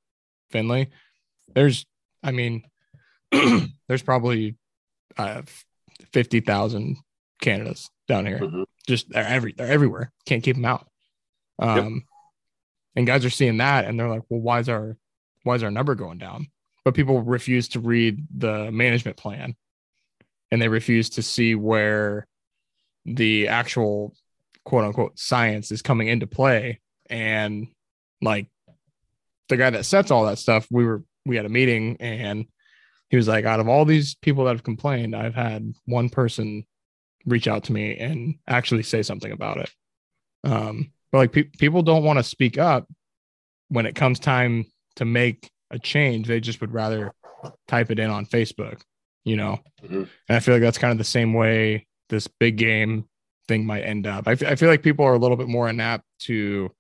[0.51, 0.91] Finley,
[1.55, 1.87] there's,
[2.23, 2.62] I mean,
[3.89, 4.57] there's probably
[5.17, 5.43] uh,
[6.12, 6.97] 50,000
[7.41, 8.39] Canadas down here.
[8.39, 8.64] Mhm.
[8.87, 10.12] Just they're every they're everywhere.
[10.27, 10.89] Can't keep them out.
[11.59, 12.05] Um,
[12.95, 14.97] and guys are seeing that and they're like, well, why is our
[15.43, 16.47] why is our number going down?
[16.85, 19.57] But people refuse to read the management plan,
[20.51, 22.27] and they refuse to see where
[23.07, 24.15] the actual
[24.65, 26.81] quote unquote science is coming into play.
[27.09, 27.69] And
[28.21, 28.49] like
[29.49, 32.47] the guy that sets all that stuff, we were we had a meeting and
[33.09, 36.65] he was like, out of all these people that have complained, I've had one person
[37.25, 39.71] reach out to me and actually say something about it.
[40.45, 42.87] Um, but like pe- people don't want to speak up
[43.69, 46.27] when it comes time to make a change.
[46.27, 47.13] They just would rather
[47.69, 48.81] type it in on Facebook,
[49.25, 49.61] you know?
[49.85, 50.09] Mhm.
[50.29, 53.07] And I feel like that's kind of the same way this big game
[53.49, 54.27] thing might end up.
[54.27, 56.71] I, f- I feel like people are a little bit more inapt to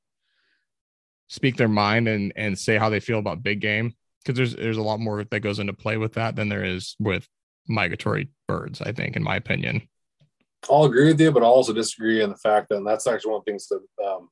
[1.28, 4.76] speak their mind and, and say how they feel about big game because there's there's
[4.76, 7.26] a lot more that goes into play with that than there is with
[7.68, 8.80] migratory birds.
[8.80, 9.88] I think, in my opinion.
[10.70, 13.40] I'll agree with you, but I'll also disagree in the fact that that's actually one
[13.40, 14.28] of the things that um,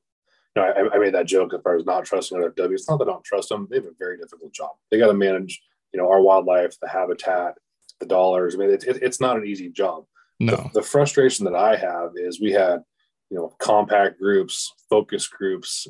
[0.55, 2.73] you know, I, I made that joke as far as not trusting ODFW.
[2.73, 4.71] It's not that I don't trust them; they have a very difficult job.
[4.91, 5.61] They got to manage,
[5.93, 7.55] you know, our wildlife, the habitat,
[7.99, 8.55] the dollars.
[8.55, 10.05] I mean, it, it, it's not an easy job.
[10.39, 12.83] No, The, the frustration that I have is we had,
[13.29, 15.87] you know, compact groups, focus groups,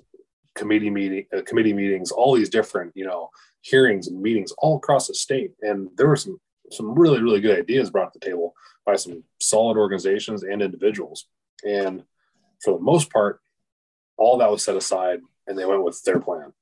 [0.56, 3.30] committee meeting, uh, committee meetings, all these different, you know,
[3.62, 6.40] hearings and meetings all across the state, and there were some
[6.72, 8.54] some really really good ideas brought to the table
[8.86, 11.28] by some solid organizations and individuals.
[11.64, 12.04] And
[12.64, 13.42] for the most part,
[14.18, 16.54] all that was set aside, and they went with their plan.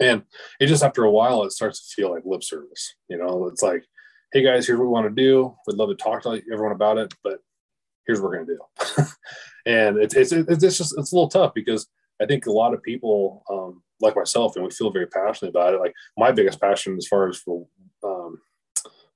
[0.00, 0.22] And
[0.60, 2.94] it just after a while, it starts to feel like lip service.
[3.08, 3.84] You know, it's like,
[4.32, 5.56] hey guys, here's what we want to do.
[5.66, 7.38] We'd love to talk to everyone about it, but
[8.06, 9.04] here's what we're gonna do.
[9.66, 11.86] and it's, it's it's just it's a little tough because
[12.20, 15.74] I think a lot of people um, like myself and we feel very passionate about
[15.74, 15.80] it.
[15.80, 17.66] Like my biggest passion as far as for
[18.04, 18.40] um,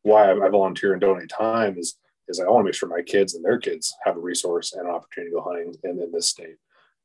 [0.02, 1.96] why I, I volunteer and donate time is
[2.28, 4.86] is I want to make sure my kids and their kids have a resource and
[4.86, 6.56] an opportunity to go hunting in, in this state.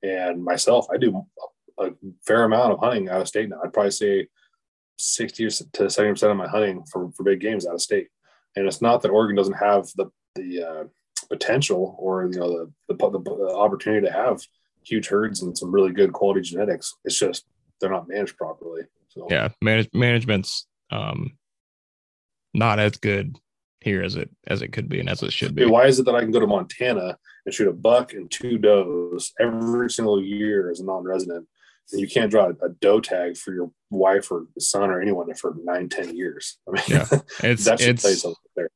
[0.03, 1.25] And myself, I do
[1.79, 1.89] a
[2.25, 3.59] fair amount of hunting out of state now.
[3.63, 4.27] I'd probably say
[4.97, 8.07] 60 to 70 percent of my hunting for, for big games out of state.
[8.55, 10.83] And it's not that Oregon doesn't have the the uh,
[11.29, 14.41] potential or you know the, the, the opportunity to have
[14.83, 16.95] huge herds and some really good quality genetics.
[17.03, 17.45] It's just
[17.79, 18.83] they're not managed properly.
[19.09, 21.37] So yeah, manage, management's um,
[22.53, 23.37] not as good
[23.81, 25.65] here as it as it could be and as it should be.
[25.65, 28.57] Why is it that I can go to Montana and shoot a buck and two
[28.57, 31.47] does every single year as a non-resident,
[31.91, 35.89] you can't draw a doe tag for your wife or son or anyone for nine,
[35.89, 36.57] ten years?
[36.67, 37.05] I mean, yeah,
[37.43, 38.69] it's that should it's, you something there.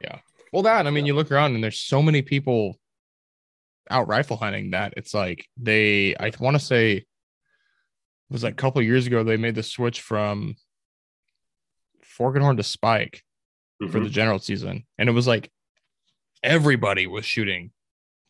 [0.00, 0.18] Yeah.
[0.52, 2.78] Well, that I mean, you look around and there's so many people
[3.90, 7.06] out rifle hunting that it's like they I want to say it
[8.30, 10.56] was like a couple years ago they made the switch from
[12.02, 13.22] fork and horn to spike
[13.82, 13.92] mm-hmm.
[13.92, 15.50] for the general season and it was like
[16.42, 17.70] everybody was shooting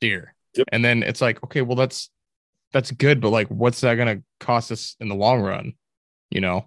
[0.00, 0.66] deer yep.
[0.72, 2.10] and then it's like okay well that's
[2.72, 5.72] that's good but like what's that going to cost us in the long run
[6.30, 6.66] you know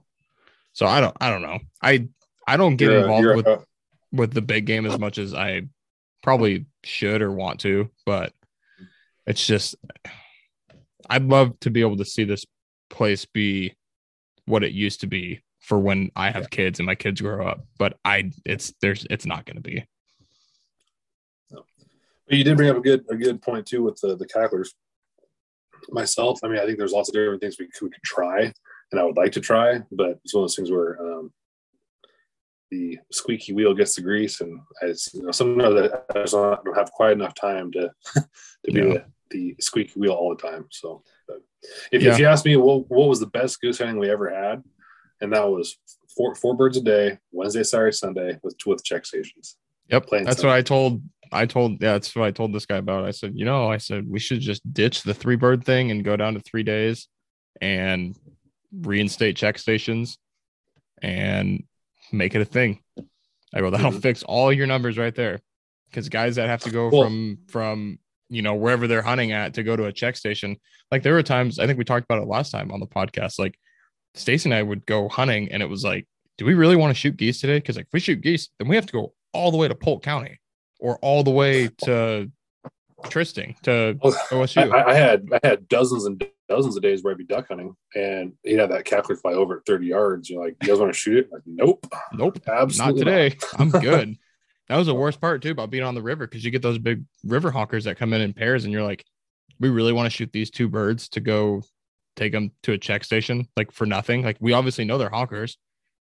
[0.74, 2.08] so i don't i don't know i
[2.48, 3.64] i don't get you're involved a, with a,
[4.12, 5.62] with the big game as much as i
[6.24, 8.34] probably should or want to but
[9.28, 9.76] it's just
[11.10, 12.46] I'd love to be able to see this
[12.90, 13.76] place be
[14.46, 16.50] what it used to be for when I have yeah.
[16.50, 17.66] kids and my kids grow up.
[17.78, 19.86] But I it's there's it's not gonna be.
[21.52, 24.74] But you did bring up a good a good point too with the the cacklers.
[25.90, 28.52] Myself, I mean, I think there's lots of different things we could, we could try,
[28.92, 31.32] and I would like to try, but it's one of those things where um,
[32.72, 37.14] the squeaky wheel gets the grease, and I, you know, sometimes I don't have quite
[37.14, 40.66] enough time to to be yeah the squeaky wheel all the time.
[40.72, 41.04] So,
[41.92, 42.14] if, yeah.
[42.14, 44.64] if, you ask me, what, what was the best goose hunting we ever had,
[45.22, 45.78] and that was
[46.16, 49.58] four four birds a day, Wednesday, Saturday, Sunday, with with check stations.
[49.90, 50.48] Yep, that's Sunday.
[50.48, 51.02] what I told.
[51.32, 51.82] I told.
[51.82, 53.06] Yeah, that's what I told this guy about.
[53.06, 56.04] I said, you know, I said we should just ditch the three bird thing and
[56.04, 57.08] go down to three days,
[57.62, 58.16] and
[58.72, 60.18] reinstate check stations,
[61.02, 61.64] and
[62.12, 62.82] make it a thing.
[63.54, 64.00] I go, that'll mm-hmm.
[64.00, 65.40] fix all your numbers right there.
[65.90, 68.00] Because guys that have to go well, from from
[68.30, 70.58] you know wherever they're hunting at to go to a check station
[70.92, 73.38] like there were times i think we talked about it last time on the podcast
[73.40, 73.58] like
[74.14, 76.08] stacy and i would go hunting and it was like
[76.38, 78.68] do we really want to shoot geese today because like if we shoot geese then
[78.68, 80.40] we have to go all the way to polk county
[80.80, 82.32] or all the way to
[83.10, 84.72] Trysting to OSU.
[84.72, 87.76] I, I, had I had dozens and dozens of days where I'd be duck hunting
[87.94, 90.30] and he'd have that cackler fly over at 30 yards.
[90.30, 91.30] You're like, you guys want to shoot it?
[91.32, 91.86] Like, nope.
[92.14, 92.40] Nope.
[92.48, 93.04] Absolutely.
[93.04, 93.38] Not today.
[93.58, 93.62] Not.
[93.62, 94.18] I'm good.
[94.70, 96.80] That was the worst part too about being on the river because you get those
[96.80, 99.06] big river hawkers that come in in pairs, and you're like,
[99.60, 101.62] we really want to shoot these two birds to go
[102.16, 104.24] take them to a check station like for nothing.
[104.24, 105.58] Like we obviously know they're hawkers.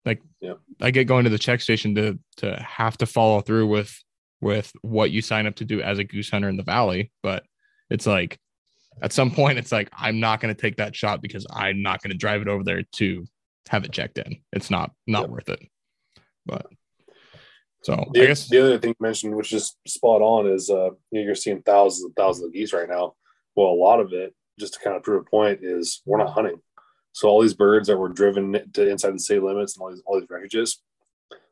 [0.06, 0.54] Like yeah.
[0.82, 4.03] I get going to the check station to to have to follow through with
[4.44, 7.44] with what you sign up to do as a goose hunter in the valley, but
[7.90, 8.38] it's like
[9.02, 12.02] at some point it's like I'm not going to take that shot because I'm not
[12.02, 13.26] going to drive it over there to
[13.70, 14.42] have it checked in.
[14.52, 15.60] It's not not worth it.
[16.46, 16.68] But
[17.84, 20.92] so the, I guess the other thing you mentioned, which is spot on, is uh,
[21.12, 23.14] you're seeing thousands and thousands of geese right now.
[23.56, 26.34] Well, a lot of it, just to kind of prove a point, is we're not
[26.34, 26.60] hunting.
[27.14, 30.02] So all these birds that were driven to inside the city limits and all these
[30.06, 30.82] all these refuges,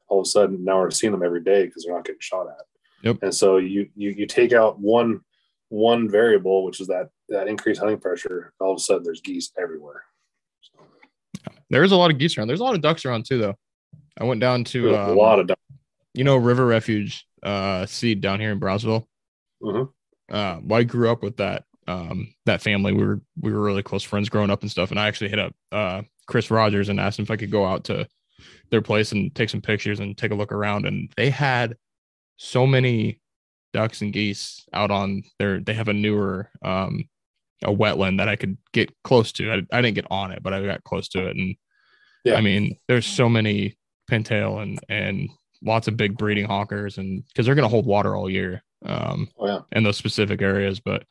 [0.07, 2.47] all of a sudden now we're seeing them every day because they're not getting shot
[2.47, 2.65] at.
[3.03, 3.17] Yep.
[3.21, 5.21] And so you you you take out one
[5.69, 8.53] one variable, which is that that increased hunting pressure.
[8.59, 10.03] All of a sudden, there's geese everywhere.
[11.69, 12.47] There's a lot of geese around.
[12.47, 13.55] There's a lot of ducks around too, though.
[14.19, 15.61] I went down to um, a lot of ducks
[16.13, 19.07] you know River Refuge uh seed down here in Brownsville.
[19.61, 19.83] Mm-hmm.
[20.33, 22.93] Uh, well, I grew up with that um that family.
[22.93, 24.91] We were we were really close friends growing up and stuff.
[24.91, 27.65] And I actually hit up uh Chris Rogers and asked him if I could go
[27.65, 28.07] out to
[28.69, 30.85] their place and take some pictures and take a look around.
[30.85, 31.77] And they had
[32.43, 33.21] so many
[33.71, 37.05] ducks and geese out on their they have a newer um
[37.63, 39.51] a wetland that I could get close to.
[39.51, 41.37] I, I didn't get on it, but I got close to it.
[41.37, 41.55] And
[42.25, 43.77] yeah, I mean, there's so many
[44.09, 45.29] pintail and and
[45.63, 49.27] lots of big breeding honkers and because they're going to hold water all year um
[49.37, 49.59] oh, yeah.
[49.73, 51.03] in those specific areas but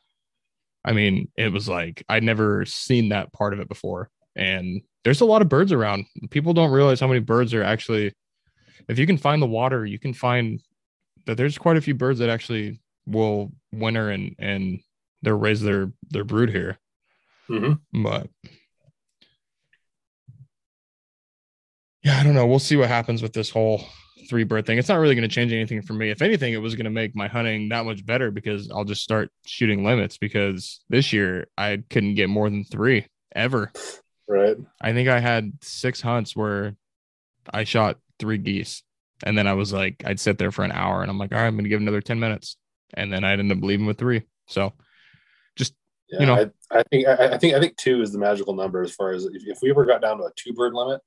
[0.83, 5.21] i mean it was like i'd never seen that part of it before and there's
[5.21, 8.13] a lot of birds around people don't realize how many birds are actually
[8.89, 10.59] if you can find the water you can find
[11.25, 14.79] that there's quite a few birds that actually will winter and and
[15.21, 16.77] they'll raise their their brood here
[17.49, 18.03] mm-hmm.
[18.03, 18.27] but
[22.03, 23.83] yeah i don't know we'll see what happens with this whole
[24.31, 24.77] three bird thing.
[24.77, 26.09] It's not really going to change anything for me.
[26.09, 29.03] If anything, it was going to make my hunting that much better because I'll just
[29.03, 33.73] start shooting limits because this year I couldn't get more than three ever.
[34.29, 34.55] Right.
[34.79, 36.77] I think I had six hunts where
[37.53, 38.83] I shot three geese.
[39.23, 41.37] And then I was like, I'd sit there for an hour and I'm like, all
[41.39, 42.57] right, I'm going to give another 10 minutes.
[42.95, 44.23] And then I'd end up leaving with three.
[44.47, 44.73] So
[46.09, 46.51] Yeah, You know.
[46.71, 49.11] I, I think I, I think I think two is the magical number as far
[49.13, 50.99] as if, if we ever got down to a two bird limit,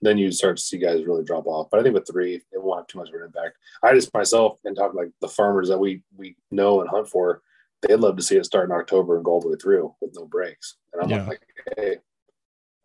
[0.00, 1.68] then you start to see guys really drop off.
[1.70, 3.56] But I think with three, it won't have too much of an impact.
[3.82, 7.42] I just myself and talking like the farmers that we we know and hunt for,
[7.82, 10.12] they'd love to see it start in October and go all the way through with
[10.16, 10.76] no breaks.
[10.92, 11.26] And I'm Yeah.
[11.26, 11.40] like,
[11.76, 11.96] hey,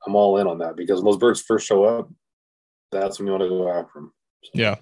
[0.05, 2.09] I'm all in on that because when those birds first show up,
[2.91, 4.13] that's when you want to go after them.
[4.53, 4.75] Yeah.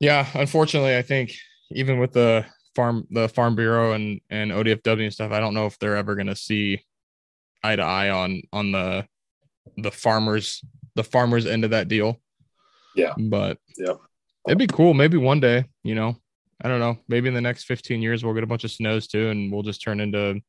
[0.00, 0.26] Yeah.
[0.34, 1.32] Unfortunately, I think
[1.70, 2.44] even with the
[2.74, 6.14] farm, the Farm Bureau and and ODFW and stuff, I don't know if they're ever
[6.14, 6.82] going to see
[7.62, 9.06] eye to eye on on the
[9.76, 10.62] the farmers
[10.94, 12.20] the farmers end of that deal.
[12.94, 13.14] Yeah.
[13.18, 13.94] But Yeah.
[14.46, 14.94] it'd be cool.
[14.94, 16.16] Maybe one day, you know,
[16.62, 16.98] I don't know.
[17.08, 19.62] Maybe in the next 15 years, we'll get a bunch of snows too, and we'll
[19.62, 20.40] just turn into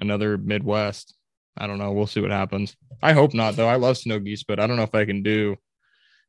[0.00, 1.14] another Midwest.
[1.56, 1.92] I don't know.
[1.92, 2.76] We'll see what happens.
[3.02, 3.68] I hope not, though.
[3.68, 5.56] I love snow geese, but I don't know if I can do.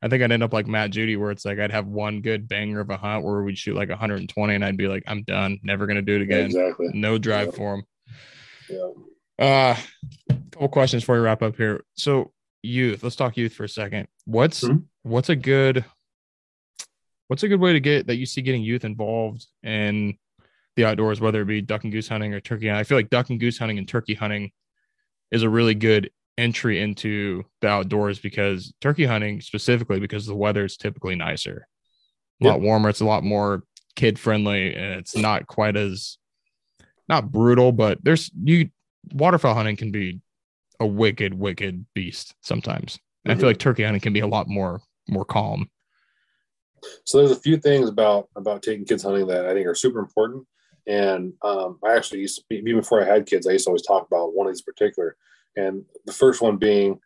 [0.06, 2.48] I think I'd end up like Matt Judy, where it's like I'd have one good
[2.48, 5.60] banger of a hunt where we'd shoot like 120, and I'd be like, I'm done,
[5.64, 6.46] never gonna do it again.
[6.46, 6.90] exactly.
[6.94, 7.52] No drive Yeah.
[7.54, 7.76] for
[8.70, 8.96] them.
[9.40, 9.46] Yeah.
[9.48, 9.78] Uh,
[10.52, 11.84] couple questions before we wrap up here.
[11.96, 12.32] So,
[12.62, 13.02] youth.
[13.04, 14.08] Let's talk youth for a second.
[14.26, 14.84] What's Mhm.
[15.02, 15.84] what's a good
[17.28, 20.16] what's a good way to get that you see getting youth involved in
[20.76, 22.80] the outdoors, whether it be duck and goose hunting or turkey hunting?
[22.80, 24.52] I feel like duck and goose hunting and turkey hunting
[25.32, 30.66] is a really good entry into the outdoors because turkey hunting specifically because the weather
[30.66, 31.68] is typically nicer,
[32.42, 32.90] a lot warmer.
[32.90, 33.64] It's a lot more
[33.96, 36.18] kid friendly, and it's not quite as
[37.08, 38.70] not brutal, but there's you
[39.14, 40.20] waterfowl hunting can be
[40.80, 43.00] a wicked, wicked beast sometimes.
[43.24, 45.70] And I feel like turkey hunting can be a lot more more calm.
[47.06, 50.00] So there's a few things about about taking kids hunting that I think are super
[50.00, 50.46] important.
[50.88, 53.72] And um, I actually used to be, even before I had kids, I used to
[53.72, 55.16] always talk about one of these particular.
[55.56, 57.00] And the first one being,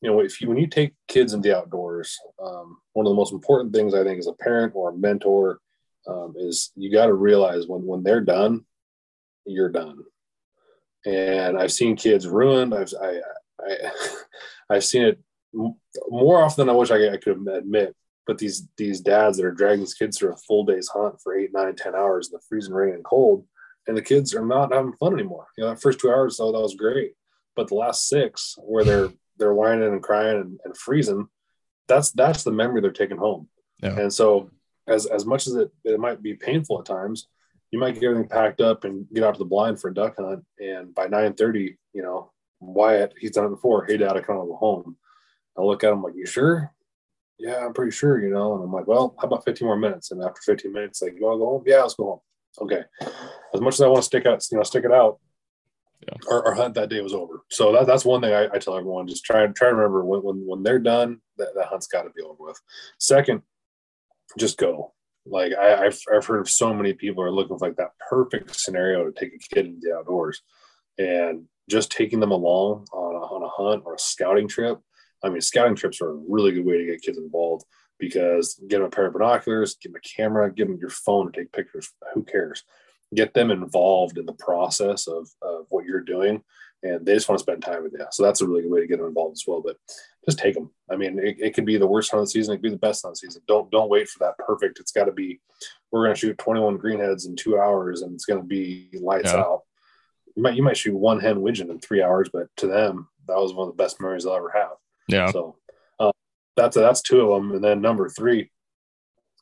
[0.00, 3.16] you know, if you when you take kids in the outdoors, um, one of the
[3.16, 5.60] most important things I think as a parent or a mentor
[6.08, 8.64] um, is you got to realize when when they're done,
[9.46, 9.98] you're done.
[11.04, 12.74] And I've seen kids ruined.
[12.74, 13.20] I've I,
[13.60, 13.90] I
[14.70, 15.20] I've seen it
[16.08, 17.94] more often than I wish I, I could admit
[18.26, 21.36] but these these dads that are dragging these kids through a full day's hunt for
[21.36, 23.44] eight, nine, ten hours in the freezing rain and cold,
[23.86, 25.46] and the kids are not having fun anymore.
[25.56, 27.12] You know, that first two hours, though, that was great,
[27.56, 31.28] but the last six, where they're they're whining and crying and, and freezing,
[31.88, 33.48] that's that's the memory they're taking home.
[33.82, 33.98] Yeah.
[33.98, 34.50] And so,
[34.86, 37.28] as as much as it it might be painful at times,
[37.70, 40.16] you might get everything packed up and get out to the blind for a duck
[40.18, 43.84] hunt, and by nine thirty, you know, Wyatt, he's done it before.
[43.84, 44.96] Hey, Dad, I kind of go home.
[45.58, 46.72] I look at him like, you sure?
[47.42, 48.54] yeah, I'm pretty sure, you know.
[48.54, 50.12] And I'm like, well, how about 15 more minutes?
[50.12, 51.64] And after 15 minutes, like, you want to go home?
[51.66, 52.20] Yeah, let's go home.
[52.60, 52.82] Okay.
[53.52, 55.18] As much as I want to stick out, you know, stick it out,
[56.08, 56.18] Yeah.
[56.30, 57.44] our, our hunt that day was over.
[57.50, 60.20] So that, that's one thing I, I tell everyone: just try try to remember when
[60.20, 62.60] when, when they're done, that, that hunt's got to be over with.
[62.98, 63.42] Second,
[64.38, 64.94] just go.
[65.24, 68.58] Like I, I've I've heard of so many people are looking for like that perfect
[68.58, 70.42] scenario to take a kid into the outdoors,
[70.98, 74.80] and just taking them along on a, on a hunt or a scouting trip.
[75.22, 77.64] I mean, scouting trips are a really good way to get kids involved
[78.00, 81.30] because get them a pair of binoculars, get them a camera, give them your phone
[81.30, 81.88] to take pictures.
[82.14, 82.64] Who cares?
[83.14, 86.42] Get them involved in the process of, of what you're doing,
[86.82, 88.04] and they just want to spend time with you.
[88.10, 89.60] So that's a really good way to get them involved as well.
[89.60, 89.76] But
[90.24, 90.70] just take them.
[90.90, 92.54] I mean, it, it could be the worst hunt of the season.
[92.54, 93.42] It could be the best hunt of the season.
[93.46, 94.80] Don't don't wait for that perfect.
[94.80, 95.40] It's got to be.
[95.90, 99.32] We're going to shoot 21 greenheads in two hours, and it's going to be lights
[99.32, 99.40] Yeah.
[99.40, 99.62] out.
[100.34, 103.36] You might you might shoot one hen widgeon in three hours, but to them, that
[103.36, 104.72] was one of the best memories they'll ever have.
[105.06, 105.30] Yeah.
[105.30, 105.56] So
[106.00, 106.12] uh,
[106.56, 108.50] that's that's two of them, and then number three,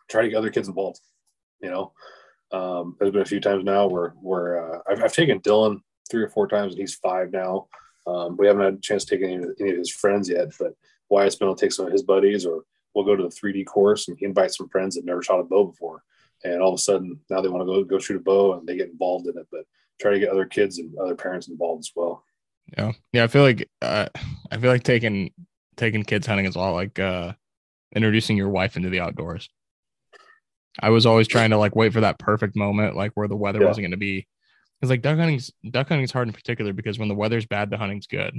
[0.08, 0.98] try to get other kids involved.
[1.60, 1.92] You know,
[2.52, 5.80] um, there's been a few times now where where uh, I've, I've taken Dylan
[6.10, 7.68] three or four times, and he's five now.
[8.06, 10.48] Um, we haven't had a chance to take any, of- any of his friends yet,
[10.58, 10.74] but
[11.08, 13.66] Wyatt's been able to take some of his buddies, or we'll go to the 3D
[13.66, 16.02] course and he invites some friends that never shot a bow before,
[16.44, 18.66] and all of a sudden now they want to go go shoot a bow and
[18.66, 19.46] they get involved in it.
[19.52, 19.64] But
[20.00, 22.24] try to get other kids and other parents involved as well.
[22.76, 22.92] Yeah.
[23.12, 23.24] Yeah.
[23.24, 24.08] I feel like uh,
[24.50, 25.32] I feel like taking
[25.76, 27.32] taking kids hunting is a lot like uh
[27.94, 29.48] introducing your wife into the outdoors.
[30.78, 33.60] I was always trying to like wait for that perfect moment, like where the weather
[33.60, 33.66] Yeah.
[33.66, 34.26] wasn't going to be.
[34.78, 37.76] Because like duck hunting's duck hunting's hard in particular because when the weather's bad, the
[37.76, 38.38] hunting's good.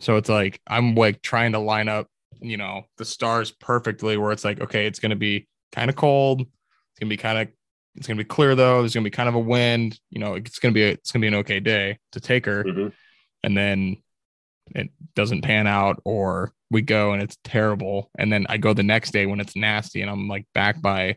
[0.00, 2.08] So it's like I'm like trying to line up,
[2.40, 6.42] you know, the stars perfectly where it's like, okay, it's gonna be kind of cold,
[6.42, 7.48] it's gonna be kind of
[7.94, 8.80] it's gonna be clear though.
[8.82, 11.22] There's gonna be kind of a wind, you know, it's gonna be a, it's gonna
[11.22, 12.92] be an okay day to take her Mhm.
[13.42, 13.96] and then
[14.74, 18.10] it doesn't pan out or we go and it's terrible.
[18.18, 21.16] And then I go the next day when it's nasty and I'm like back by,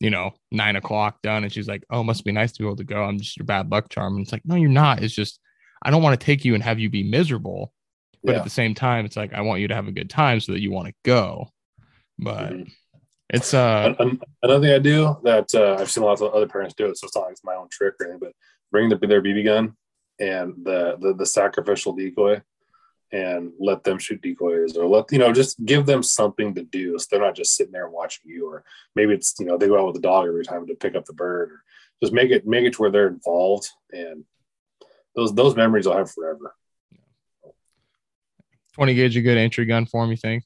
[0.00, 1.44] you know, nine o'clock done.
[1.44, 3.02] And she's like, Oh, must be nice to be able to go.
[3.02, 4.14] I'm just your bad luck charm.
[4.16, 5.02] And it's like, No, you're not.
[5.02, 5.40] It's just,
[5.82, 7.72] I don't want to take you and have you be miserable.
[8.24, 8.38] But Yeah.
[8.38, 10.52] at the same time, it's like, I want you to have a good time so
[10.52, 11.48] that you want to go.
[12.18, 12.72] But Mhm.
[13.30, 16.48] it's, uh, An- an- another thing I do that uh, I've seen lots of other
[16.48, 18.32] parents do it, so it's not like it's my own trick or anything, but
[18.72, 19.74] bring the, their BB gun
[20.18, 22.40] and the, the the sacrificial decoy,
[23.12, 26.98] and let them shoot decoys, or let you know just give them something to do,
[26.98, 29.78] so they're not just sitting there watching you, or maybe it's you know they go
[29.78, 31.62] out with the dog every time to pick up the bird, or
[32.02, 34.24] just make it make it to where they're involved, and
[35.14, 36.54] those those memories I'll have forever.
[38.74, 40.44] 20 gauge a good entry gun for 'em, you think?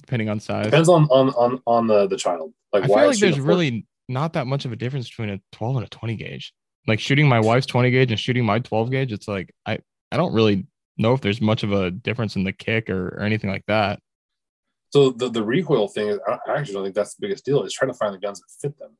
[0.00, 0.66] Depending on size.
[0.66, 2.52] Depends on on on on the the child.
[2.72, 5.30] Like I why feel is like there's really not that much of a difference between
[5.30, 6.52] a 12 and a 20 gauge.
[6.86, 9.78] Like shooting my wife's 20 gauge and shooting my 12 gauge, it's like I
[10.12, 10.66] I don't really
[10.96, 14.00] know if there's much of a difference in the kick or, or anything like that.
[14.90, 17.62] So the, the recoil thing is, I actually don't think that's the biggest deal.
[17.62, 18.96] Is trying to find the guns that fit them.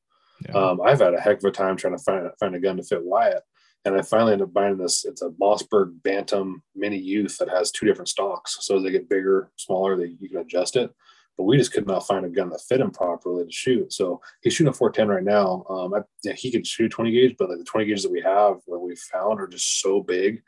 [0.46, 0.52] Yeah.
[0.52, 2.82] Um, I've had a heck of a time trying to find find a gun to
[2.82, 3.42] fit Wyatt,
[3.84, 5.04] and I finally ended up buying this.
[5.04, 8.58] It's a Mossberg Bantam Mini Youth that has two different stocks.
[8.60, 10.90] So as they get bigger, smaller, they, you can adjust it.
[11.38, 13.92] But we just could not find a gun that fit him properly to shoot.
[13.92, 15.64] So he's shooting a 410 right now.
[15.68, 18.22] Um, I, yeah, he could shoot 20 gauge, but like the 20 gauges that we
[18.22, 20.42] have, that we found, are just so big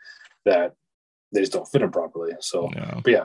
[0.46, 0.74] that
[1.32, 2.32] they just don't fit them properly.
[2.40, 3.00] So, yeah.
[3.02, 3.24] but yeah,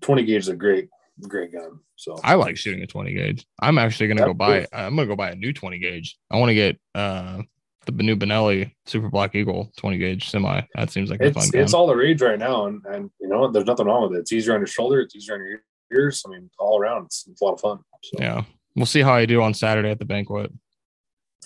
[0.00, 0.88] 20 gauge is a great,
[1.22, 1.80] great gun.
[1.96, 3.46] So I like shooting a 20 gauge.
[3.60, 6.18] I'm actually gonna go buy I'm gonna go buy a new 20 gauge.
[6.30, 7.42] I want to get uh
[7.86, 10.62] the new Benelli Super Black Eagle 20 gauge semi.
[10.74, 11.62] That seems like a fun it's gun.
[11.62, 14.20] it's all the rage right now, and and you know there's nothing wrong with it.
[14.22, 15.62] It's easier on your shoulder, it's easier on your
[15.92, 16.22] ears.
[16.26, 17.78] I mean, all around, it's, it's a lot of fun.
[18.02, 18.42] So, yeah.
[18.74, 20.50] We'll see how I do on Saturday at the banquet.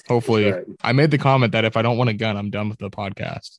[0.08, 0.64] Hopefully, right.
[0.82, 2.90] I made the comment that if I don't want a gun, I'm done with the
[2.90, 3.58] podcast.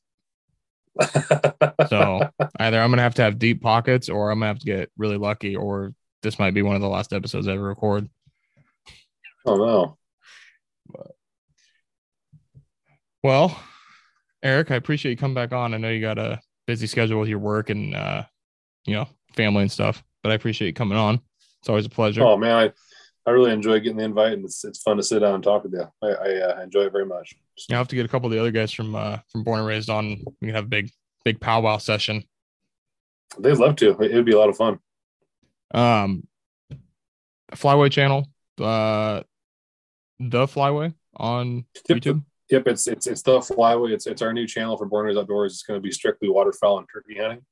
[1.89, 2.29] So
[2.59, 5.17] either I'm gonna have to have deep pockets or I'm gonna have to get really
[5.17, 5.93] lucky, or
[6.23, 8.09] this might be one of the last episodes I ever record.
[9.45, 9.97] oh no,
[13.23, 13.59] Well,
[14.43, 15.73] Eric, I appreciate you coming back on.
[15.73, 18.23] I know you got a busy schedule with your work and uh,
[18.85, 21.21] you know, family and stuff, but I appreciate you coming on.
[21.59, 22.23] It's always a pleasure.
[22.23, 22.71] oh man, I
[23.27, 25.63] I really enjoy getting the invite, and it's it's fun to sit down and talk
[25.63, 25.85] with you.
[26.01, 27.35] I, I uh, enjoy it very much.
[27.69, 29.67] You have to get a couple of the other guys from uh from Born and
[29.67, 30.23] Raised on.
[30.41, 30.89] We can have a big
[31.25, 32.23] big powwow session.
[33.37, 33.91] They'd love to.
[34.01, 34.79] It would be a lot of fun.
[35.73, 36.25] Um,
[37.51, 38.27] Flyway channel,
[38.61, 39.23] uh,
[40.19, 41.97] the Flyway on Yep.
[41.97, 42.23] YouTube.
[42.49, 43.91] Yep, it's it's it's the flyway.
[43.91, 45.51] It's it's our new channel for Born and Raised Outdoors.
[45.53, 47.45] It's going to be strictly waterfowl and turkey hunting.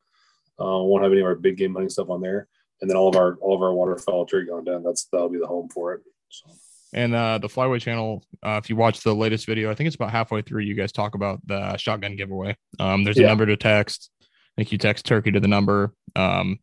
[0.58, 2.48] Uh, won't have any of our big game hunting stuff on there,
[2.82, 4.84] and then all of our all of our waterfowl turkey down.
[4.84, 6.02] That's that'll be the home for it.
[6.30, 6.50] So.
[6.94, 9.98] And uh, the Flyway channel, uh, if you watch the latest video, I think it's
[9.98, 10.62] about halfway through.
[10.62, 12.56] You guys talk about the shotgun giveaway.
[12.80, 14.10] Um, there's a number to text.
[14.22, 15.94] I think you text turkey to the number.
[16.16, 16.60] Um,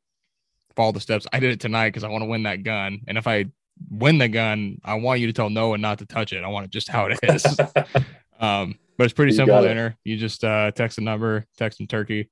[0.75, 1.27] follow the steps.
[1.35, 3.01] I did it tonight because I want to win that gun.
[3.07, 3.47] And if I
[3.91, 6.43] win the gun, I want you to tell Noah not to touch it.
[6.43, 7.45] I want it just how it is.
[8.41, 9.97] um, but it's pretty You simple to enter.
[10.05, 12.31] You just uh, text the number, text them turkey,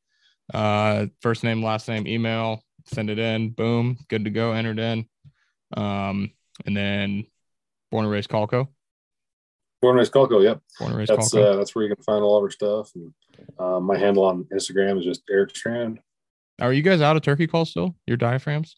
[0.55, 2.63] uh, first name, last name, email,
[2.93, 3.51] send it in.
[3.51, 4.53] Boom, good to go.
[4.53, 5.07] Entered in.
[5.77, 6.33] Um,
[6.67, 7.27] and then
[7.91, 8.69] born and raised Calco.
[9.81, 10.43] Born and Raised Calco.
[10.43, 10.61] Yep.
[10.79, 11.55] Born and raised that's Calco.
[11.55, 12.91] uh, that's where you can find all of our stuff.
[12.95, 13.13] And
[13.59, 16.01] uh, my handle on Instagram is just Eric Strand.
[16.61, 17.97] Are you guys out of turkey calls still?
[18.07, 18.77] Your diaphragms?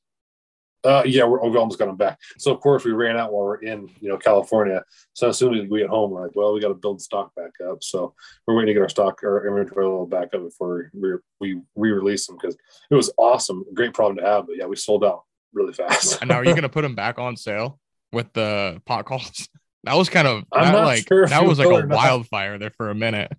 [0.84, 2.18] Uh, yeah, we're, we almost got them back.
[2.38, 4.84] So of course we ran out while we're in you know California.
[5.12, 7.52] So as soon as we get home, like, well, we got to build stock back
[7.68, 7.82] up.
[7.82, 8.14] So
[8.46, 11.60] we're waiting to get our stock our inventory a little back up before we we
[11.76, 12.56] re-release them because
[12.90, 14.46] it was awesome, great problem to have.
[14.46, 15.22] But yeah, we sold out
[15.52, 16.20] really fast.
[16.20, 17.78] And now are you gonna put them back on sale
[18.12, 19.48] with the pot calls?
[19.84, 22.70] That was kind of I'm that, not like sure that was like a wildfire there
[22.70, 23.32] for a minute.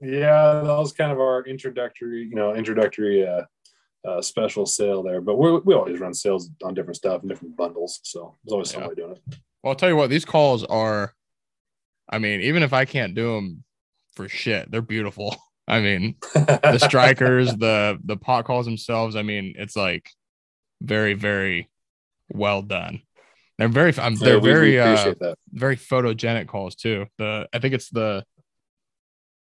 [0.00, 3.42] Yeah, that was kind of our introductory, you know, introductory uh,
[4.04, 5.20] uh, special sale there.
[5.20, 8.72] But we we always run sales on different stuff and different bundles, so there's always
[8.72, 8.78] Yeah.
[8.80, 9.22] somebody doing it.
[9.62, 11.14] Well, I'll tell you what, these calls are.
[12.08, 13.64] I mean, even if I can't do them
[14.14, 15.34] for shit, they're beautiful.
[15.68, 19.16] I mean, the strikers, the the pot calls themselves.
[19.16, 20.10] I mean, it's like
[20.82, 21.70] very very
[22.30, 23.00] well done.
[23.56, 23.94] They're very.
[23.98, 25.38] I'm, they're we- we very uh, appreciate that.
[25.52, 27.06] very photogenic calls too.
[27.16, 28.24] The I think it's the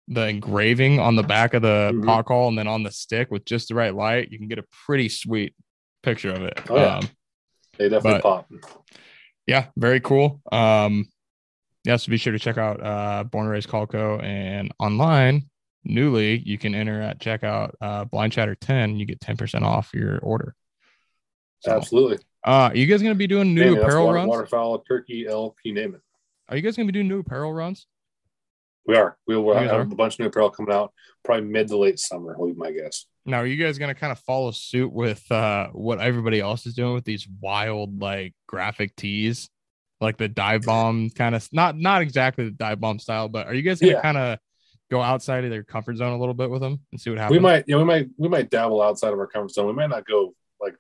[0.08, 2.06] the engraving on the back of the Mhm.
[2.06, 4.60] pot call and then on the stick with just the right light, you can get
[4.60, 5.56] a pretty sweet
[6.04, 6.60] picture of it.
[6.70, 6.98] Oh, yeah.
[6.98, 7.10] Um,
[7.78, 8.52] They definitely pop.
[9.48, 10.42] yeah, very cool.
[10.52, 11.08] Um,
[11.84, 15.50] yeah, so be sure to check out uh, Born and Raised Calco and online.
[15.84, 18.98] Newly, you can enter at checkout uh, Blind Chatter 10.
[18.98, 20.54] You get 10% off your order.
[21.62, 22.18] So, Absolutely.
[22.46, 23.74] uh, are you guys going to be doing new.
[23.76, 24.30] That's apparel water, runs?
[24.30, 26.02] Waterfowl, turkey, elk, you name it.
[26.50, 27.88] Are you guys going to be doing new apparel runs?
[28.86, 29.18] We are.
[29.28, 29.82] We will have are?
[29.82, 32.36] a bunch of new apparel coming out probably mid to late summer.
[32.38, 33.06] Will be my guess.
[33.26, 36.74] Now, are you guys gonna kind of follow suit with uh what everybody else is
[36.74, 39.50] doing with these wild like graphic tees,
[40.00, 43.54] like the dive bomb kind of not not exactly the dive bomb style, but are
[43.54, 44.02] you guys gonna Yeah.
[44.02, 44.40] kind of
[44.90, 47.38] go outside of their comfort zone a little bit with them and see what happens?
[47.38, 49.68] We might, you know, we might, we might dabble outside of our comfort zone.
[49.68, 50.76] We might not go like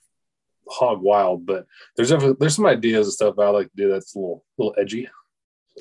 [0.67, 4.19] hog wild, but there's there's some ideas and stuff I like to do that's a
[4.19, 5.07] little, little edgy.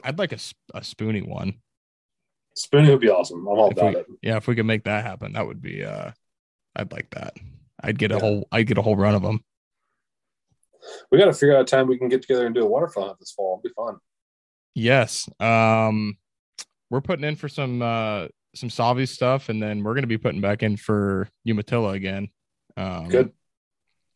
[0.05, 0.39] I'd like a,
[0.75, 1.55] a spoony one.
[2.57, 3.41] Spinning would be awesome.
[3.41, 4.07] I'm all If about we- it.
[4.23, 6.11] Yeah, if we could make that happen, that would be uh
[6.77, 7.35] I'd like that.
[7.83, 8.21] I'd get a Yeah.
[8.21, 9.43] whole I'd get a whole run of them.
[11.11, 13.07] We got to figure out a time we can get together and do a waterfowl
[13.07, 13.61] hunt this fall.
[13.65, 14.01] It'll be fun.
[14.75, 15.29] Yes.
[15.41, 16.17] Um
[16.91, 20.41] we're putting in for some uh some Sauvie stuff and then we're gonna be putting
[20.41, 22.29] back in for Umatilla again.
[22.77, 23.33] Um Good.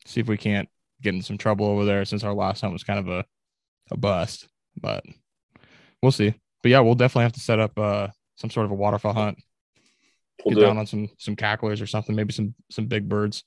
[0.07, 0.69] See if we can't
[1.01, 3.25] get in some trouble over there since our last hunt was kind of a,
[3.91, 4.49] a bust.
[4.77, 5.05] But
[6.03, 6.35] we'll see.
[6.63, 9.39] But yeah, we'll definitely have to set up uh some sort of a waterfowl hunt.
[10.45, 10.81] We'll get do down it.
[10.81, 13.45] on some some cacklers or something, maybe some some big birds.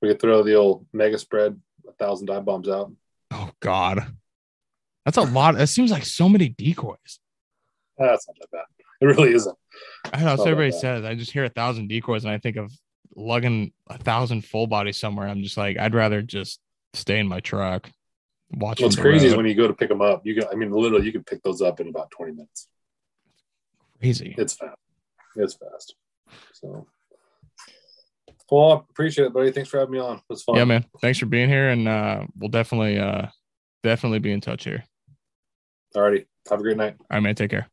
[0.00, 2.92] We could throw the old mega spread, a thousand dive bombs out.
[3.30, 4.06] Oh God.
[5.04, 5.60] That's a lot.
[5.60, 7.18] It seems like so many decoys.
[7.98, 8.64] That's not that bad.
[9.00, 9.56] It really isn't.
[10.12, 11.04] I know Not everybody says.
[11.04, 12.72] I just hear a thousand decoys and I think of
[13.16, 15.26] lugging a thousand full bodies somewhere.
[15.26, 16.60] I'm just like, I'd rather just
[16.94, 17.90] stay in my truck.
[18.50, 20.70] Watch What's crazy is when you go to pick them up, you can, I mean,
[20.70, 22.68] literally, you can pick those up in about 20 minutes.
[24.02, 24.34] Crazy.
[24.36, 24.76] It's fast.
[25.36, 25.94] It's fast.
[26.54, 26.86] So,
[28.50, 29.52] well, I appreciate it, buddy.
[29.52, 30.16] Thanks for having me on.
[30.16, 30.56] It was fun.
[30.56, 30.84] Yeah, man.
[31.00, 31.70] Thanks for being here.
[31.70, 33.28] And uh we'll definitely uh
[33.82, 34.84] definitely be in touch here.
[35.94, 36.26] Alrighty.
[36.50, 36.96] Have a great night.
[36.98, 37.34] All right, man.
[37.34, 37.68] Take care.